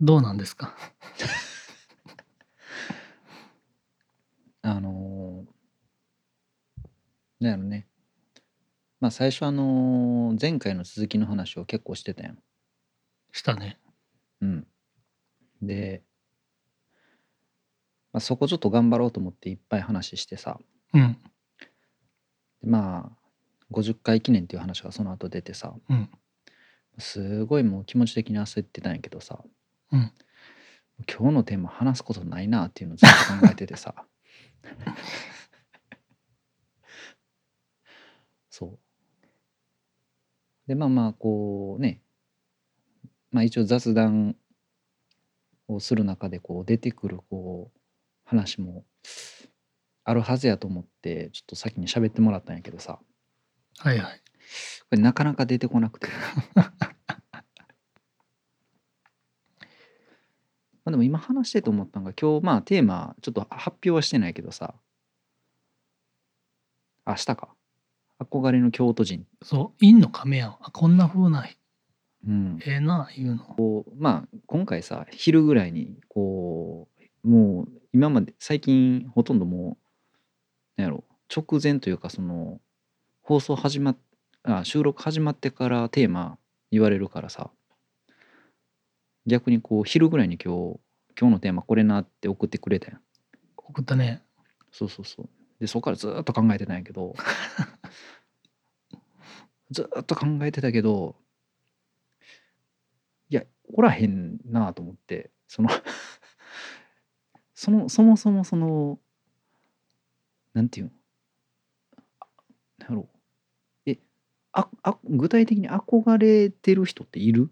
[0.00, 0.76] どうなんですか？
[4.62, 5.52] あのー
[7.40, 7.88] なんやろね。
[9.00, 12.38] まあ最初あのー前回の続きの話を結構してたやん。
[13.32, 13.78] したね。
[14.42, 14.66] うん。
[15.62, 16.02] で、
[18.12, 20.58] まあ、そこちょっと頑張ろうと思っていっぱい話してさ。
[20.92, 21.16] うん。
[22.60, 23.10] でまあ
[23.72, 25.74] 50回記念っていう話がその後出てさ。
[25.88, 26.10] うん。
[26.98, 29.42] すごいもう気持ち的に焦ってたんやけどさ。
[29.92, 30.12] うん。
[31.08, 33.14] 今日のテーマ話すことないなっていうのをずっと
[33.46, 33.94] 考えててさ。
[38.50, 38.78] そう。
[40.66, 42.01] でまあまあこうね
[43.32, 44.36] まあ一応雑談
[45.66, 47.78] をする中でこう出てくるこう
[48.24, 48.84] 話も
[50.04, 52.98] あるはずやと思ってちょっと先に喋ってもらったんやけどさ。
[53.78, 54.20] はいはい。
[54.90, 56.08] これなかなか出てこなくて。
[60.84, 64.74] まあでも今話してて思ったのが今日まあテーマちょっと発表はしてないけどさ。
[67.06, 67.56] 明日か。
[68.20, 69.26] 憧れの京都人。
[69.42, 70.56] そう陰の亀やん。
[70.60, 71.46] あこんな風な
[72.26, 73.44] うんええな言うの。
[73.44, 76.88] こうまあ今回さ昼ぐらいにこ
[77.24, 79.76] うもう今まで最近ほとんども
[80.78, 81.04] うなんやろ
[81.34, 82.60] 直前というかその
[83.22, 83.96] 放送始まっ
[84.44, 86.38] あ収録始まってからテーマ
[86.70, 87.50] 言われるからさ
[89.26, 90.80] 逆にこう昼ぐらいに今日
[91.20, 93.00] 今日のテーマこれなって送ってくれたやん
[93.56, 94.22] 送ったね。
[94.72, 95.28] そうそうそう
[95.60, 97.14] でそこからずーっと考えてたんやけど
[99.70, 101.14] ずーっと考えてたけど
[103.68, 105.68] おらへんなと思ってその
[107.54, 108.98] そのそもそもその
[110.54, 110.92] なんていうん
[112.20, 112.26] あ
[112.78, 113.90] なんやろう。
[113.90, 113.98] え
[114.52, 117.50] ああ具体的に憧れてる人っている？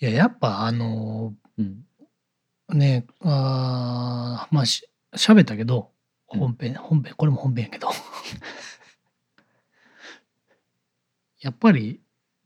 [0.00, 1.84] いややっぱあのうん。
[2.72, 5.92] ねあーまあし喋ったけど
[6.32, 6.40] うん。
[6.40, 7.88] 本編、本編これも本編やけど。
[11.40, 12.00] やっぱり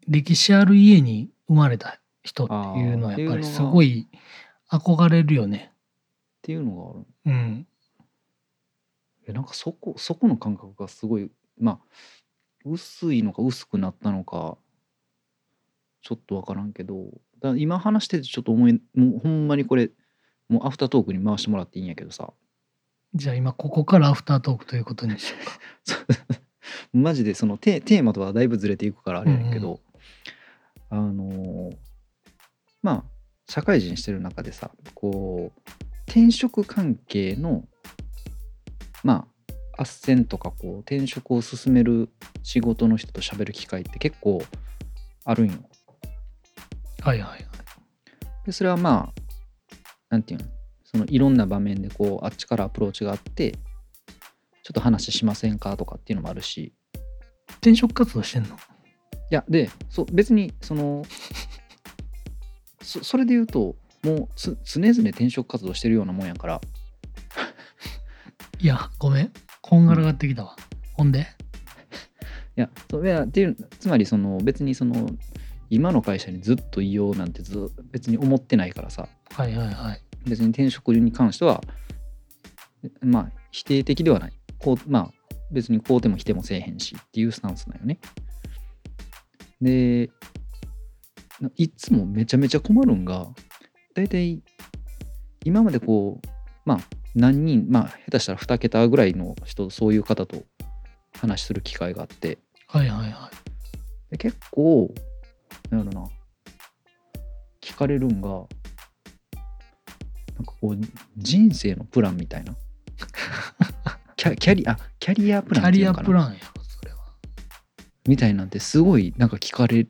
[0.09, 4.09] 歴史ある家に生まれた人っていうのはやっぱりすごい
[4.71, 5.73] 憧れるよね。
[5.73, 5.77] っ
[6.43, 7.07] ていうのがある。
[7.27, 7.67] うん、
[9.27, 11.79] えなんかそこそこの感覚がすごいまあ
[12.65, 14.57] 薄いのか薄くなったのか
[16.03, 17.07] ちょっと分からんけど。
[17.41, 19.91] だ今話しててちょっと思いもうほんまにこれ
[20.49, 22.33] もうアフタートークに回してもらっていいんやけどさ。
[23.15, 25.45] じゃあ今ここからアフタートークということにしよう
[26.27, 26.35] か。
[26.93, 29.81] マジでそのテテーマとはだいぶずれていくからあれやねんけど、
[30.91, 31.77] あのー
[32.83, 33.05] まあ
[33.49, 35.71] 社会人してる中でさこう
[36.07, 37.65] 転職関係の
[39.03, 39.27] ま
[39.77, 42.11] あ斡旋とかこう転職を進める
[42.43, 44.43] 仕事の人と喋る機会って結構
[45.25, 45.55] あるんよ。
[47.03, 47.45] はいはいはい。
[48.47, 49.21] でそれはまあ
[50.11, 50.47] なんていうの？
[50.85, 53.59] そのいろんな場面でこうあっちからアプローチがあってちょ
[54.71, 55.77] っと話しませんか？
[55.77, 56.73] とかっていうのもあるし
[57.57, 58.51] 転職活動してんの？
[58.51, 58.59] い
[59.35, 61.05] やでそう別にその
[62.83, 66.61] そそれで言うともうつ常々転職活動してるようなもんやから。
[68.61, 69.33] いやごめん。
[69.61, 70.57] こんがらがってきたわ。
[70.93, 71.27] ほんで？
[72.57, 75.11] いやそういやっていうつまりその別にその
[75.71, 79.09] 今の会社にずっといようなんてず別に思ってないからさ。
[79.33, 80.03] はいはいはい。
[80.27, 81.61] 別に転職に関しては
[83.01, 84.33] まあ否定的ではない。
[84.59, 87.99] こうまあ別にこうても否定もせえへんしっていうスタンスなんよね
[89.65, 90.11] で
[91.41, 93.27] ないつもめちゃめちゃ困るんが
[93.95, 94.43] 大体
[95.45, 96.29] 今までこう
[96.65, 96.81] まあ
[97.15, 100.45] 何人まあ下手したら2桁ぐらいの人そういう方と
[101.19, 103.31] 話する機会があってはいはいは
[104.11, 104.93] で結構
[105.71, 106.09] なんやろな
[107.61, 108.47] 聞かれるんがなんか
[110.61, 110.79] こう
[111.17, 112.55] 人生のプランみたいな
[114.17, 115.55] キャキャリアキャリアプい。
[115.55, 116.39] キャリアランっていうのかなプランや。
[118.07, 119.87] みたいなんてすごいなんか聞かれ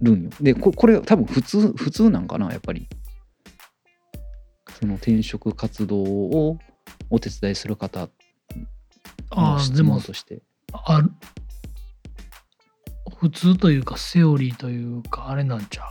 [0.00, 0.30] るんよ。
[0.40, 2.88] でここれ多分普通普通なんかなやっぱり。
[4.80, 6.56] その転職活動を
[7.10, 8.08] お手伝いする方あ
[9.30, 10.40] あ、の質問、として。
[10.72, 11.10] ある
[13.18, 15.82] 普通というか、セオリーというか、あれなんちゃ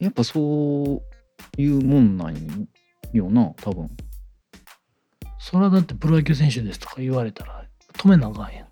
[0.00, 0.04] う？
[0.04, 1.02] やっぱそ
[1.58, 2.68] ういうもんなん
[3.12, 3.90] よな多分。
[5.40, 8.68] それはだってプロ野球選手ですとか言われたら止めなあかんやん。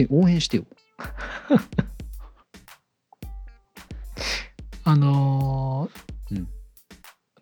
[0.00, 0.64] え応援してよ。
[4.84, 6.48] あのーうん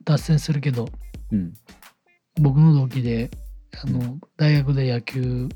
[0.04, 0.88] 脱線するけど、
[1.32, 1.52] うん。
[2.40, 3.30] 僕の同期で、
[3.84, 5.50] あの、大学で野球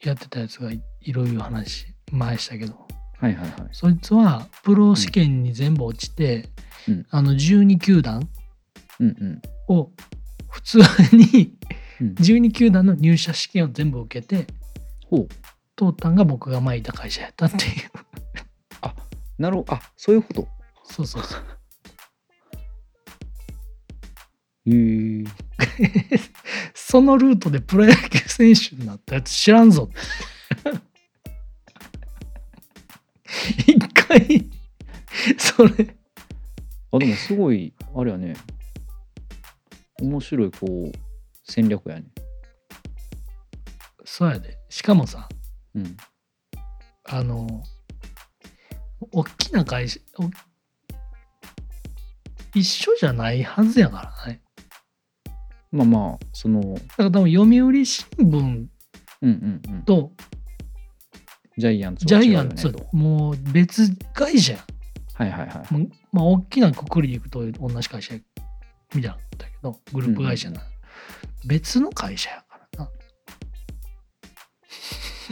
[0.00, 2.86] やってたやつがいいろいろ話前したけど、
[3.18, 3.68] はいはいはい。
[3.72, 6.48] そいつはプロ試験に全部落ちて、
[6.88, 8.28] うんあの12球団
[9.00, 9.42] うんうん。
[9.66, 9.90] を
[10.48, 10.78] 普通
[11.12, 11.56] に
[12.00, 14.46] うん、 12球団の入社試験を全部受けて
[15.10, 15.28] ほう。
[15.76, 17.90] 通ったんが僕が前いた会社やったっていう
[19.38, 19.74] なるほど。
[19.74, 20.48] あそういうこと。
[20.84, 21.40] そうそうそう
[24.66, 25.24] へえ。
[26.74, 29.90] そのルートでプロ野球選手になったやつ知らんぞ
[33.66, 34.48] 一回
[35.38, 35.96] それ
[36.92, 38.34] あでもすごいあれやね。
[40.00, 40.92] 面白いこう
[41.44, 42.06] 戦略やね。
[44.04, 45.28] そうやでしかもさ
[45.76, 45.96] うん。
[47.04, 47.46] あの
[49.12, 50.28] 大きな会社お
[52.58, 54.40] 一緒じゃないはずやからね
[55.70, 58.68] まあまあそのだから多分読売新聞うん
[59.22, 59.82] うんうん。
[59.82, 60.12] と
[61.58, 64.64] ジャイアンツジャイアンツともう別会社や
[65.14, 65.74] はいはいはい。
[65.74, 68.22] もうまあ大きなくくりでいくと同じ会社み
[69.02, 70.60] たいなんだけどグループ会社な、
[71.46, 72.44] 別の会社や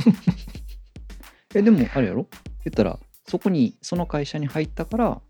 [1.54, 2.26] えでもあれやろ？
[2.64, 5.20] 言ったらそこにその会社に入ったから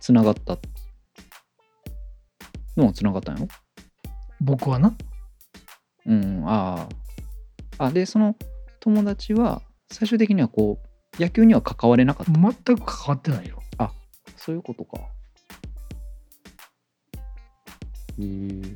[0.00, 0.58] つながった
[2.76, 3.48] のはつながったんやろ？
[4.40, 4.96] 僕はな。
[6.06, 6.88] うんあ
[7.78, 8.34] ああでその
[8.80, 10.78] 友達は最終的にはこ
[11.18, 12.32] う野球には関われなかった。
[12.32, 13.62] 全く関わってないよ。
[14.36, 14.98] そういうことか。
[14.98, 15.02] へ
[18.20, 18.74] え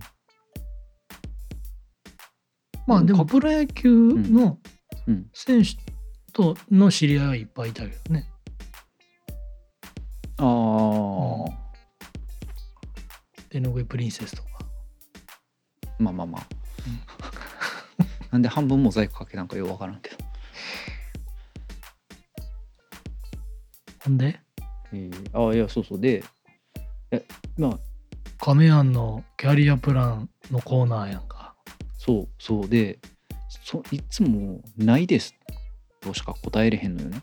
[2.87, 4.59] まあでもかプロ野球の
[5.07, 5.27] うん。
[5.33, 5.71] 選手
[6.33, 8.29] との知り合いはいっぱいいたけどね。
[10.39, 10.47] ああ、
[13.49, 14.49] 手ぬぐいプリンセスとか。
[15.99, 16.47] まあまあまあ、
[18.31, 20.17] なんで半分モザイクかけなんかようわからんけど。
[24.05, 24.41] ほんで？
[24.93, 26.01] えー、あいやそうそう。
[26.01, 26.23] で
[27.11, 27.25] え
[27.57, 27.79] まあ。
[28.39, 31.42] 亀庵のキャリアプランのコーナーやんか
[32.05, 32.99] そうそうで
[33.65, 35.37] そいつも「ないです」
[36.03, 37.23] としか答えれへんのよね。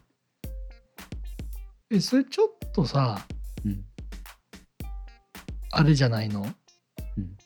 [1.91, 3.27] えそれちょっとさ
[3.65, 3.83] うん。
[5.71, 6.43] あれじゃないの？
[7.17, 7.37] うん、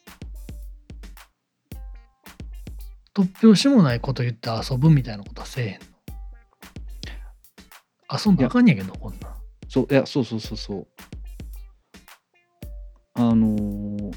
[3.12, 5.86] 突拍子もないこと言って遊ぶみたいなことはせえへんの？
[8.26, 9.34] 遊んばあかんやけどこんなん。
[9.68, 10.86] そういやそうそうそうそう。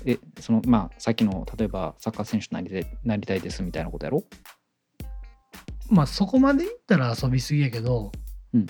[0.08, 4.24] えそのまあさっきの例えばサッカー選手になりたいなりたいですみたいなことやろ？
[5.90, 8.14] まあそこまで言ったら遊びすぎやけど
[8.54, 8.68] うんうん。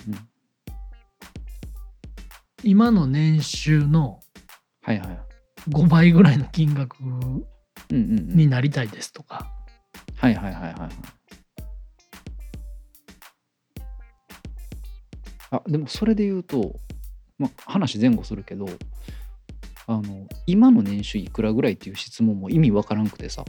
[2.64, 4.18] 今の年収の
[4.82, 5.20] はいはい。
[5.68, 7.44] 5倍ぐらいの金額うんうん、
[7.90, 8.36] うん。
[8.36, 9.48] になりたいですとか、
[10.16, 10.90] はいはいはいはいはい。
[15.50, 16.74] あでもそれで言うと、
[17.38, 18.66] まあ、話前後するけど
[19.88, 23.44] あの今の年収いくらぐらいっていう質問も意味わからんくてさ。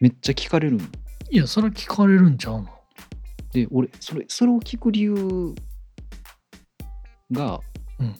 [0.00, 0.86] めっちゃ聞かれるんよ。
[1.30, 2.68] いやそれは聞かれるんちゃうの？
[3.52, 5.54] で俺それそれを聞く理由
[7.30, 7.60] が
[8.00, 8.16] うん。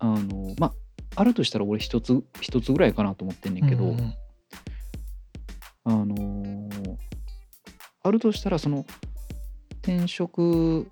[0.00, 0.72] あのまあ
[1.20, 4.14] あるとしたら俺一つ一つぐらいかなと思ってんねんけど、うんうん
[5.84, 6.96] あのー
[8.04, 8.86] あるとしたらその
[9.82, 10.88] 転職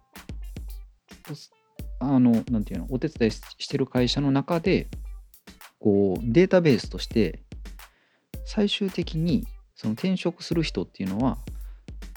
[2.01, 4.89] あのなんていうのお手伝いししてる会社の中で
[5.87, 7.45] こうデータベースとして
[8.45, 11.39] 最終的にその転職する人っていうのは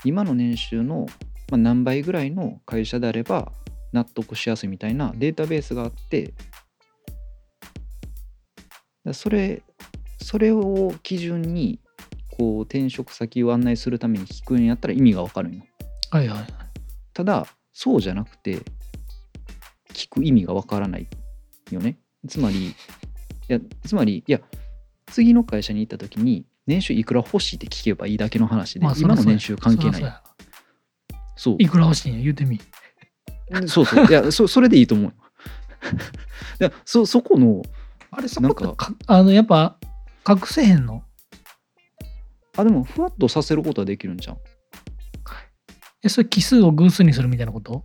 [0.04, 1.06] 今の年収の、
[1.52, 3.52] まあ、何倍ぐらいの会社であれば
[3.94, 6.34] 納得しやすいみたいなデータベースがあって
[9.06, 9.62] だそれ
[10.20, 11.80] それを基準に
[12.40, 15.64] こう転職先を案内するために聞くんやったら意味がわかるんよ
[16.10, 16.48] はいはいはい。
[17.14, 18.64] ただそうじゃなくて
[19.94, 21.08] 聞く意味がわからない
[21.70, 22.76] よねつまりい
[23.50, 24.40] やつまりいや
[25.08, 30.22] 次の会社に行った時に年収いくら欲しいって聞けばいいだけの話で、まあ今の年収関係ない。
[31.36, 32.60] そういくら欲しいんや言うてみ。
[33.68, 34.06] そうそう。
[34.06, 35.12] いやそそれでいいと思う。
[36.62, 37.64] いやそそこの
[38.12, 39.78] あれそなんかこかあのやっぱ
[40.28, 41.04] 隠せへんの？
[42.58, 44.38] あでもふわっとさせることはできるんじゃん
[46.04, 47.84] えそれ奇数を偶数にするみたいなこと？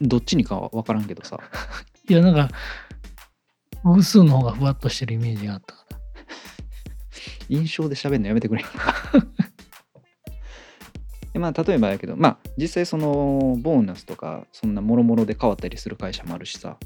[0.00, 1.38] どっちにかは分からんけどさ。
[2.08, 2.48] いやなんか
[3.84, 5.98] 偶数の方がふわっとしてるイメージがあったから。
[7.48, 8.64] 印象で喋るのやめてくれ
[11.32, 16.76] でまあ例えばやけどまあ実際そのボーナスとかそんなもろもろで変わったりする会社もあるしさ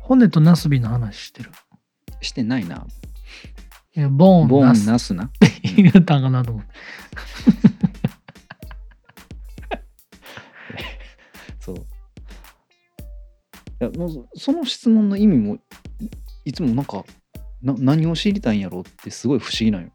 [0.00, 1.50] 骨とナスビの話してる？
[2.20, 2.86] してないな
[3.94, 5.30] いやボーンボーンナスナスな？
[5.76, 6.72] 言ったんかなと思って。
[13.80, 15.60] やもうその質問の意味もい
[16.44, 17.04] いつもなんか
[17.62, 19.90] な何を知りたいんやろうってすごい不思議なんよ。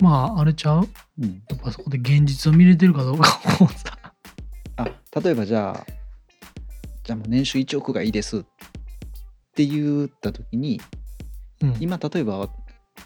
[0.00, 0.88] まああれちゃう？
[1.20, 1.42] うん。
[1.48, 3.96] やっぱそこで現実を見れてるかどうかをさ。
[4.76, 4.88] あ
[5.20, 5.86] 例えばじゃあ
[7.04, 8.42] じゃあもう年収1億がいいですっ
[9.54, 10.80] て言った時に
[11.62, 11.76] うん。
[11.80, 12.48] 今例えばわ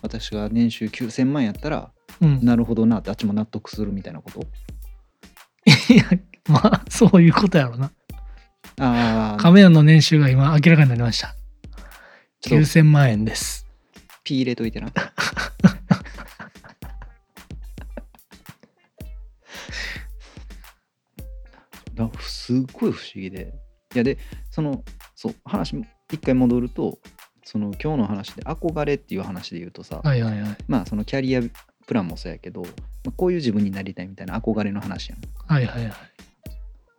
[0.02, 4.40] 私が年収9000万やったらうん、なるほどなってあっちも納得するみたいなこと？
[5.92, 6.04] いや
[6.48, 7.90] まあそういうことやろな。
[8.78, 11.34] ああ亀屋の年収が今明らかになりました。
[12.40, 13.66] ちょっと9000万円です。
[14.22, 14.90] ピー入れといてな
[21.94, 23.54] だすっごい不思議で
[23.94, 24.18] いやで
[24.50, 25.74] そのそう話
[26.12, 26.98] 一回戻ると
[27.44, 30.56] その今日の話で憧れっていう話で言うとさ、はいはいはい。
[30.66, 31.40] まあそのキャリア
[31.86, 32.68] プランもそうやけど、ま
[33.08, 35.90] あ、こういう自分になりたいみたいな憧れの話やんはいはいは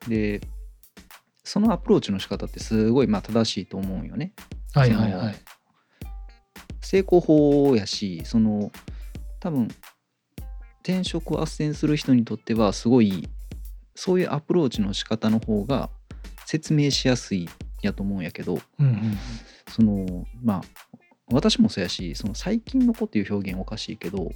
[0.05, 0.09] い。
[0.09, 0.41] で
[1.43, 4.33] そのアプローチの仕方ってすごいまあ正しいと思うんよね
[4.73, 5.35] はいはいはい。
[6.81, 8.71] 成功法やしその
[9.39, 9.67] 多分
[10.83, 13.27] 転職を斡旋する人にとってはすごい
[13.95, 15.89] そういうアプローチの仕方の方が
[16.45, 17.49] 説明しやすい
[17.81, 19.17] やと思うんやけどうんうん
[19.69, 20.61] そのまあ
[21.29, 24.31] 私もそうやしその最近の子っていう表現おかしいけど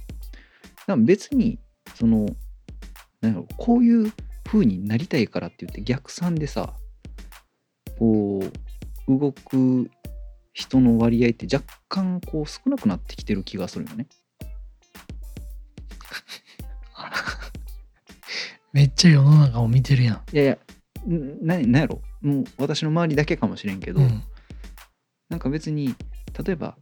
[0.86, 1.58] 多分別に
[1.94, 2.26] その
[3.20, 4.12] なんやろこういう
[4.44, 6.74] 風になりたいからって言って逆算でさ
[7.98, 8.40] こ
[9.08, 9.90] う動く
[10.52, 14.06] 人の割合って若干こう少なくなってきてる気がするよね。
[18.72, 20.22] めっちゃ世の中を見てるやん。
[20.34, 20.58] いやいや
[21.08, 24.22] んななんやろもう私の周りだけかもしれんけど、うん
[25.32, 25.94] なんか別に
[26.44, 26.76] 例えば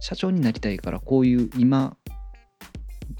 [0.00, 1.96] 社長になりたいからこういう今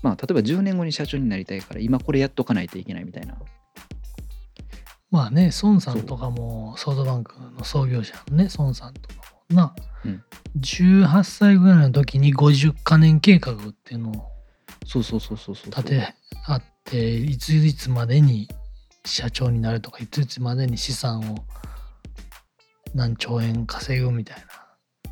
[0.03, 3.37] まあ例えば10年後に社長になりたいから今これやっとかないといけないみたいな。
[5.11, 9.17] まあね、孫さんとかもソフトバンクの創業者のね、孫さんとか
[9.51, 9.75] もな、
[10.05, 10.23] うん。
[10.61, 14.31] 18歳ぐらいの時に50カ年計画っていうのを
[14.87, 16.15] そうそうそうそうそう立て
[16.47, 18.49] あって、いついつまでに
[19.05, 21.45] 社長になるとか、いついつまでに資産を
[22.95, 24.43] 何兆円稼ぐみたいな。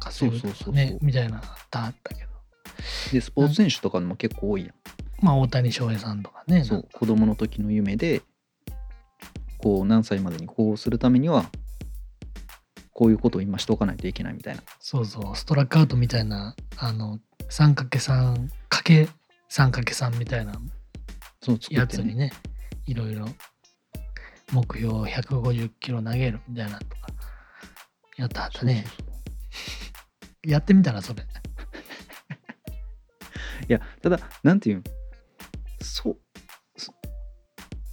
[0.01, 2.28] 稼ぐね、みたいなあったけど。
[3.13, 4.75] でスポーツ選手とかも結構多いやん、
[5.21, 6.65] まあ大谷翔平さんとかね。
[6.65, 8.23] そう子供の時の夢で
[9.59, 11.51] こう何歳までにこうするためには
[12.99, 19.09] こういうことを今しておかないといけないみたいなそうそう、ストラックアウトみたいな、あの、3×3、かけ
[19.51, 20.61] 3×3 みたいな
[21.71, 22.33] やつにね、
[22.87, 23.27] いろいろ
[24.53, 26.97] 目標150キロ投げるみたいなのとか、
[28.17, 28.85] やったはったね。
[30.45, 31.25] やってみたらそれ。
[33.69, 34.85] いやただなんていうん
[35.81, 36.17] そ
[36.77, 36.95] そ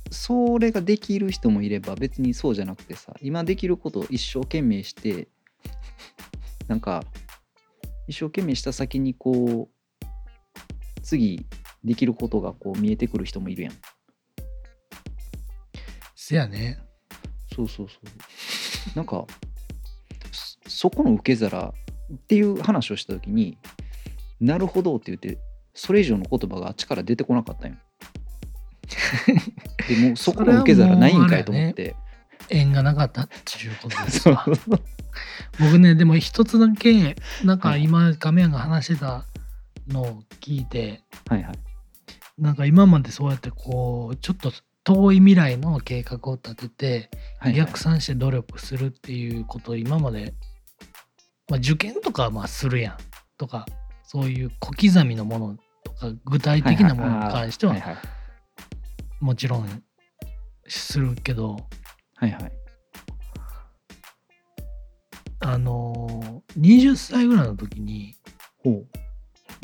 [0.09, 5.27] それができる人もいれば別にそうじゃなくてさ今できることを一生懸命して
[6.67, 7.03] なんか
[8.07, 10.05] 一生懸命した先にこう
[11.03, 11.45] 次
[11.83, 13.73] できることがこう見えてくる人もいるやん。
[16.15, 16.79] せやね。
[17.55, 18.97] そうそうそう。
[18.97, 19.25] なんか
[20.31, 21.73] そそこの受け皿
[22.13, 23.57] っていう話をした時に
[24.39, 25.39] なるほどって言って
[25.75, 27.77] それ以上の言葉があっちから出てこなかったんよ。
[29.87, 31.95] でもうそこの受け皿ないんかいと思って、
[32.49, 34.45] 縁がなかったっていうことですわ。
[35.59, 39.25] 僕ね、でも一つだけ、なんか今、画面が話してた
[39.87, 41.59] のを聞いて、はいはい。
[42.37, 44.51] なんか今までそうやってこうちょっと
[44.83, 47.09] 遠い未来の計画を立てて
[47.55, 50.33] 逆算して努力するっていうことを今まで、
[51.49, 52.97] まあ、受験とかはまあするやん
[53.37, 53.65] とか
[54.03, 57.75] そういう小刻みのものとか具体的なものに関しては
[59.21, 59.83] もちろん
[60.67, 61.57] するけど
[62.15, 62.51] はいはい。
[65.39, 68.15] あのー20歳ぐらいの時に
[68.63, 68.87] ほう。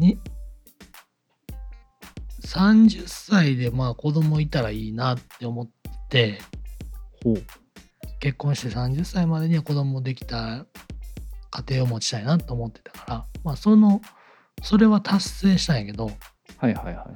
[0.02, 0.20] に
[2.46, 5.70] 30歳でまあ子供いたらいいなって思っ
[6.10, 6.40] て
[7.24, 7.44] ほう。
[8.20, 10.66] 結婚して30歳までには子供できた
[11.50, 14.02] 家庭を持ちたいなと思ってたからまあその
[14.62, 16.12] それは達成したんやけど
[16.58, 17.08] はいはいはいはい。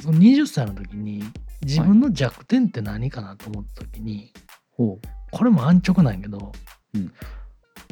[0.00, 1.22] その20歳の時に
[1.62, 4.32] 自分の弱点って何かなと思った時に、
[4.72, 5.06] ほう。
[5.30, 6.52] これも安直なんやけど、
[6.94, 7.12] うん。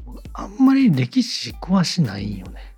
[0.04, 2.74] 僕あんまり歴史詳しないんよね。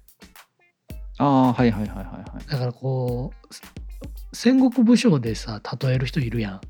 [1.18, 2.50] ああはいはいはいはいはい。
[2.50, 6.60] だからこう戦国武将でさ例える人いるやん。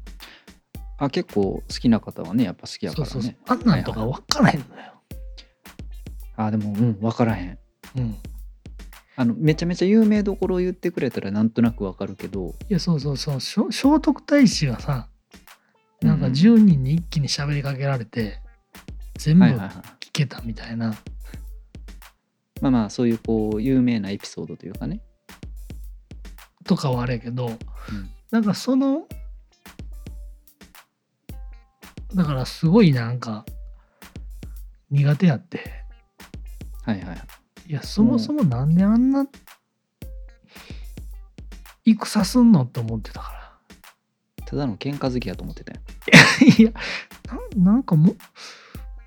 [0.99, 3.11] あ結構好きな方はねやっぱ好きやからね。
[3.11, 3.59] そうそうそう。
[3.59, 4.93] あんなんとか分からへんのよ、
[6.37, 7.59] あでもうん分からへん。
[7.97, 8.17] うん
[9.17, 12.55] あのめちゃめちゃ有名どころを言ってくれたらなんとなく分かるけど。
[12.69, 13.41] いやそうそうそう。
[13.41, 15.09] 聖聖徳太子がさ
[16.03, 16.33] なんかうん。
[16.33, 18.41] うん10人に一気に喋りかけられて
[19.19, 20.05] 全部聞はいはいはい。
[20.13, 20.95] けたみたいな、
[22.61, 25.01] まあまあそういうこう有名なエピソードというかね、
[26.65, 27.59] とかはあれやけどうん、
[28.31, 29.09] なんかその
[32.15, 33.45] だからすごいなんか
[34.91, 35.85] 苦手やって。
[36.85, 37.17] はいはいは
[37.67, 39.27] いいやそもそもなんであんな
[41.85, 43.59] 戦すんのって思ってたか
[44.47, 45.81] ただの喧嘩好きやと思ってたよ
[46.13, 46.73] ら いや
[47.57, 48.15] ななんかも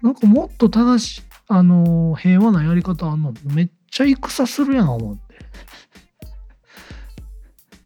[0.02, 5.24] なんかもっと正しいあのー平和なやり方あんのめっちゃ戦するやん思って。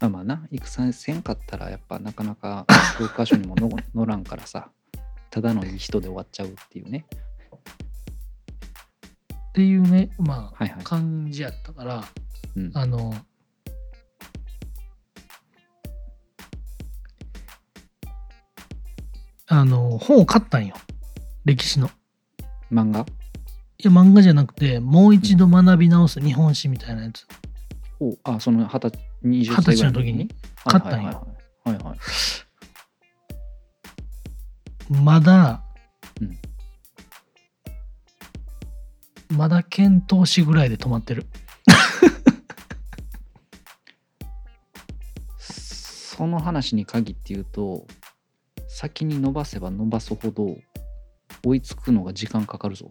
[0.00, 2.66] まあまあな戦せんかったらやっぱなかなか
[2.98, 4.70] 教科書にもの 乗らんからさ。
[5.30, 7.06] ただのいい人で終わっちゃうっていうね
[9.52, 12.02] っていうねまあはいはい、感じやったから
[12.56, 13.14] うん、あの
[19.48, 20.74] あの本を買ったんよ。
[21.44, 21.90] 歴史の。
[22.72, 23.00] 漫画？
[23.00, 23.04] い
[23.84, 27.26] や漫画じゃなくてもう一度学び直す日本史みたいなやつ。
[28.00, 28.90] おあその二十
[29.22, 30.30] 二十二十歳の時に？
[30.64, 31.26] はい買ったんよ。
[31.64, 31.98] はいはいはいはいはい。
[35.02, 35.62] まだ、
[36.20, 36.38] うん
[39.32, 40.70] まだ検討しぐらい。
[40.70, 41.26] で止まってる
[45.38, 47.86] その話に限って言うと
[48.68, 50.56] 先に伸ばせば伸ばすほど
[51.44, 51.60] 追い。
[51.60, 52.90] つくのが時間かかるぞ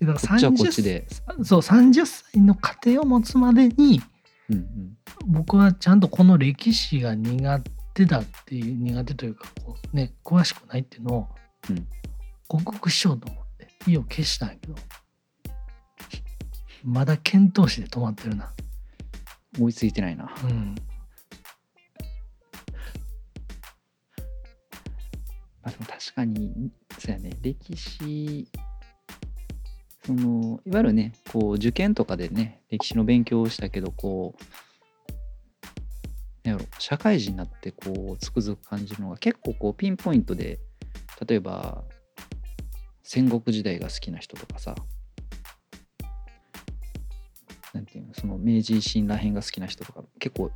[0.00, 1.06] だからこっちこっちで
[1.42, 4.00] そう30歳の家庭を持つまでに
[4.48, 7.60] うんうん僕はちゃんとこの歴史が苦
[7.94, 8.70] 手だってい。
[8.70, 9.30] う苦手とい。
[9.30, 10.80] うかこうね詳しくない。
[10.80, 11.00] ってい。
[11.00, 11.28] うのを
[11.70, 11.88] うん
[12.46, 13.45] 克服しようと思っ
[13.86, 14.74] て意を消したんやけど。
[16.84, 18.52] まだ検討しで止まってるな。
[19.58, 20.34] 追いついてないな。
[20.44, 20.74] うん。
[25.62, 27.30] まあでも確かにそうやね。
[27.42, 28.48] 歴史
[30.04, 34.36] そのいわゆるねこう受験とかでね歴史の勉強をしたけどこ
[36.44, 40.60] うやろ社会人になってこうつくづく感じるのが結構こうピンポイントで
[41.26, 41.82] 例えば
[43.08, 44.74] 戦国時代が好きな人とかさ
[47.72, 50.50] なんていうのその明治維新らへんが好きな人とか結構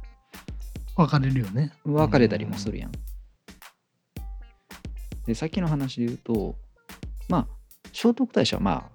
[0.97, 2.93] 分かれるよね分かれたりもするやん。
[5.27, 6.57] でさっきの話で言うと
[7.29, 7.47] まあ
[7.93, 8.91] 聖徳太子はま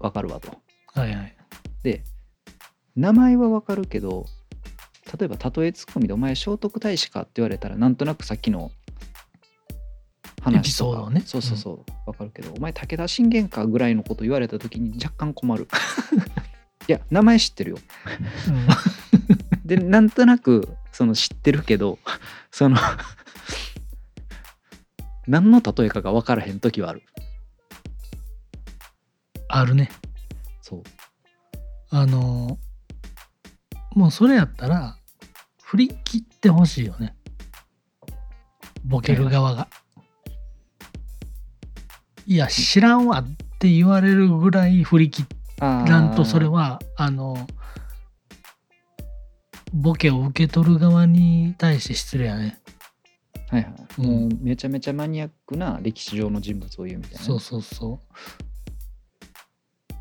[0.00, 0.60] あ分かるわと。
[0.92, 1.36] はいはい
[1.82, 2.02] で
[2.94, 4.26] 名前は分かるけど
[5.18, 8.70] 例えば例えツッコミで「お前聖徳太子か?」って言われたらなんとなくさっきの
[10.46, 11.10] 話とか。
[11.10, 11.22] ね。
[11.26, 15.68] そうそうそう、分かるけど「お前武田信玄か?」ぐらいのこと言われた時に若干困る。
[16.88, 17.78] いや名前知ってるよ。
[18.48, 18.68] うん。
[19.66, 21.98] でなんとなくその知ってるけど
[22.52, 22.76] その
[25.26, 27.02] 何の例えかが分からへん時はある。
[29.48, 29.90] あるね。
[30.62, 30.82] そう。
[31.90, 32.58] あの
[33.92, 34.98] もうそれやったら
[35.62, 37.16] 振り切ってほしいよね。
[38.84, 39.68] ボケる側が
[42.26, 43.24] いや知らんわっ
[43.58, 45.24] て言われるぐらい振り切
[45.60, 47.46] らんとそれはあの
[49.72, 52.58] ボケを受け取る側に対して失礼やね。
[53.48, 54.06] はいはい、うん。
[54.06, 57.18] もうめちゃめちゃマニアックな歴史上の人物を言うみたいな。
[57.20, 58.00] ね、そうそうそ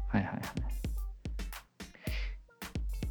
[0.10, 0.40] はいはいはい。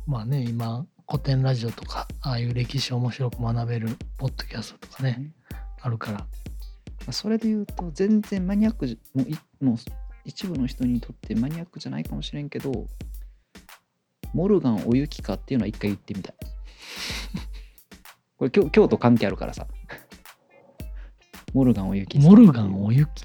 [0.08, 5.32] うまあね今古典ラジオとかああいう歴史を面白く学べるポッドキャストとかね
[5.80, 6.18] あるから。
[6.18, 6.43] まあ
[7.12, 9.76] それで言うと全然マニアックじもういもう
[10.24, 12.86] 一部の人にとってマニアックじゃないかもしれんけど
[14.34, 16.34] モルガンお雪かっていうのは一回言ってみたい。
[18.36, 19.66] これ京京都関係あるからさ。
[21.52, 23.24] モルガンお雪モルガンお雪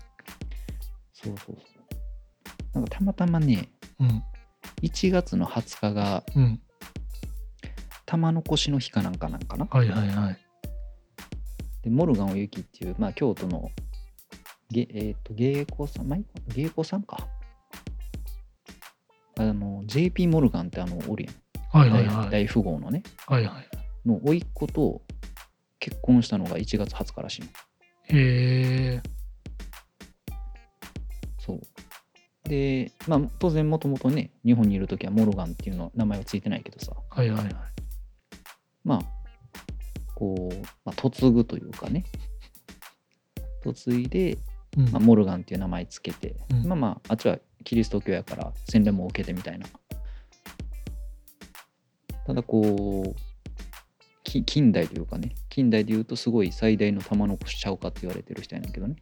[1.14, 1.56] そうそうそう。
[2.74, 3.70] なんかたまたまね
[4.00, 4.24] うん。
[4.84, 6.62] 1月の20日がうん。
[8.06, 9.66] 玉の腰の日かなんかなんかな。
[9.66, 10.49] はいはいはい
[11.90, 13.72] でモルガンお雪っていう、まあ、京都の
[14.70, 16.20] げ、えー、と芸妓さん、まあ、
[16.54, 17.28] 芸妓さんか。
[19.38, 21.36] あの、JP モルガンってあの、おるやん。
[21.72, 23.04] はいはいはい大富豪のね。
[23.28, 23.70] はいはい
[24.06, 25.02] の甥っ子と
[25.80, 27.48] 結婚したのが1月20日らしいの。
[27.48, 29.02] へえ
[31.40, 31.62] そう。
[32.50, 37.56] で、まあ、当然もともとね、日本にいるときはモルガンっていうの名前はついてないけどさ、はいはいはい
[38.84, 39.19] まあ、
[40.20, 42.04] こう、まあ、嫁ぐというかね、
[43.64, 44.38] 嫁いで、
[44.78, 44.90] うん。
[44.92, 46.68] まあ、モルガンっていう名前つけて、うん。
[46.68, 49.66] まあまああっちはキリスト教やから洗礼も受けてみたいな。
[52.28, 53.16] ただこう
[54.24, 55.34] き近代というかね。
[55.50, 58.98] 近代で言うとすごい最大の玉残しちゃうかって言われてる人やねんけどね。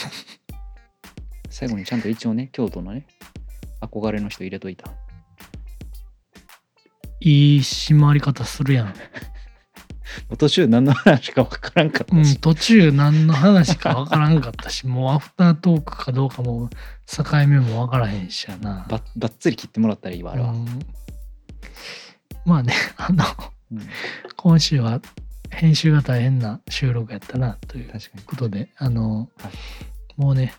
[1.50, 3.06] 最後にちゃんと一応ね京都のね
[3.80, 4.90] 憧れの人入れといた。
[7.20, 8.94] いい締まり方するやん
[10.38, 16.70] 途中何の話か分からんかったし、うん、途中何の話かわからんかったし、 もうアフタートークかどうかも
[17.06, 18.86] 境目もわからへんしやな。
[18.88, 20.66] ばばっつり切ってもらったらいいわあれは、うん。
[22.44, 23.24] まあね、 あの、
[23.72, 23.88] うん。
[24.36, 25.00] 今週は
[25.50, 27.92] 編集が大変な収録やったなという
[28.26, 30.20] ことで、あの、はい。
[30.20, 30.54] もうね、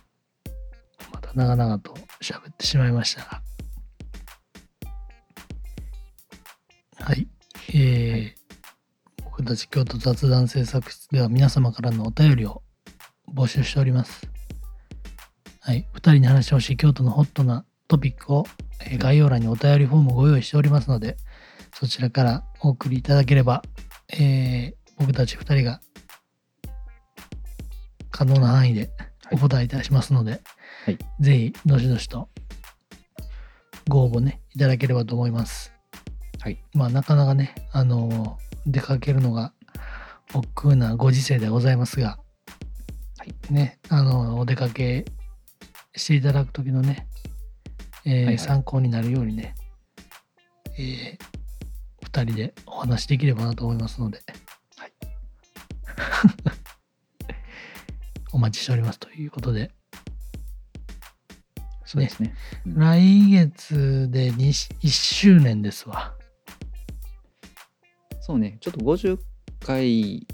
[1.12, 3.42] また長々と喋ってしまいましたが。
[6.98, 7.28] はい。
[7.68, 8.35] えーはい
[9.36, 12.62] 僕たち京都雑談制作室では皆様からのお便りを
[13.34, 14.26] 募集しております。
[15.60, 15.86] はい。
[15.92, 18.44] 二人に話してほしい京都のホットなトピックを、
[18.80, 21.18] えー概要欄にお便りフォームをご用意しておりますので、
[21.74, 23.62] そちらからお送りいただければ、
[24.08, 25.82] えー僕たち二人が
[28.10, 28.90] 可能な範囲で
[29.32, 30.40] お答えいたしますので、
[30.86, 32.30] はいぜひどしどしと
[33.86, 35.74] ご応募ねいただければと思います。
[36.40, 39.52] はいまあなかなかねあの出かけるのが
[40.34, 42.18] 億劫なご時世でございますが、
[43.18, 45.04] はいねあのお出かけ
[45.94, 47.06] していただく時のね、
[48.04, 48.38] えーはいはい。
[48.38, 49.54] 参考になるようにね、
[50.78, 54.20] えー、2人でお話しできればなと思いますので、
[54.76, 54.92] はい。
[58.32, 59.70] お待ちしておりますということで。
[61.86, 62.34] そうですね。
[62.66, 62.78] うん。
[62.78, 66.14] 来月で1周年ですわ。
[68.26, 69.20] そうね、ちょっと50
[69.64, 70.26] 回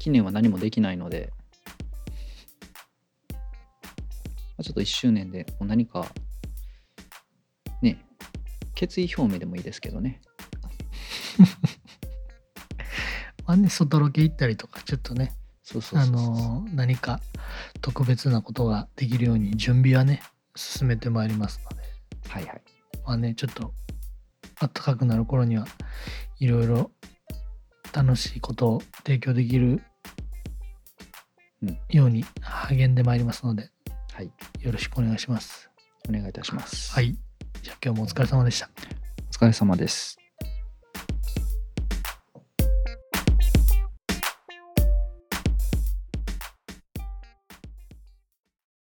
[0.00, 1.32] 記念は何もできないので、
[3.30, 3.36] ま
[4.58, 6.12] あちょっと1周年で何か、
[7.80, 8.04] ね、
[8.74, 10.20] 決意表明でもいいですけどね。
[13.46, 15.32] まあね、外ロケ行ったりとか、ちょっとね、
[15.92, 17.20] あのー何か
[17.82, 20.22] 特別なことができるように準備はね、
[20.56, 21.84] 進めてまいりますので、
[22.28, 22.62] はいはい。
[23.06, 23.74] まあね、ちょっと
[24.58, 25.68] 暖かくなる頃には
[26.40, 26.90] いろいろ
[27.92, 29.82] 楽しいことを提供できる
[31.62, 33.68] うんように励んでまいりますので、
[34.14, 34.32] はい。
[34.60, 35.70] よろしくお願いします。
[36.08, 36.92] お願いいたします。
[36.94, 37.16] はい。
[37.62, 38.70] じゃあ今日もお疲れ様でした。
[39.28, 40.19] お疲れ様です。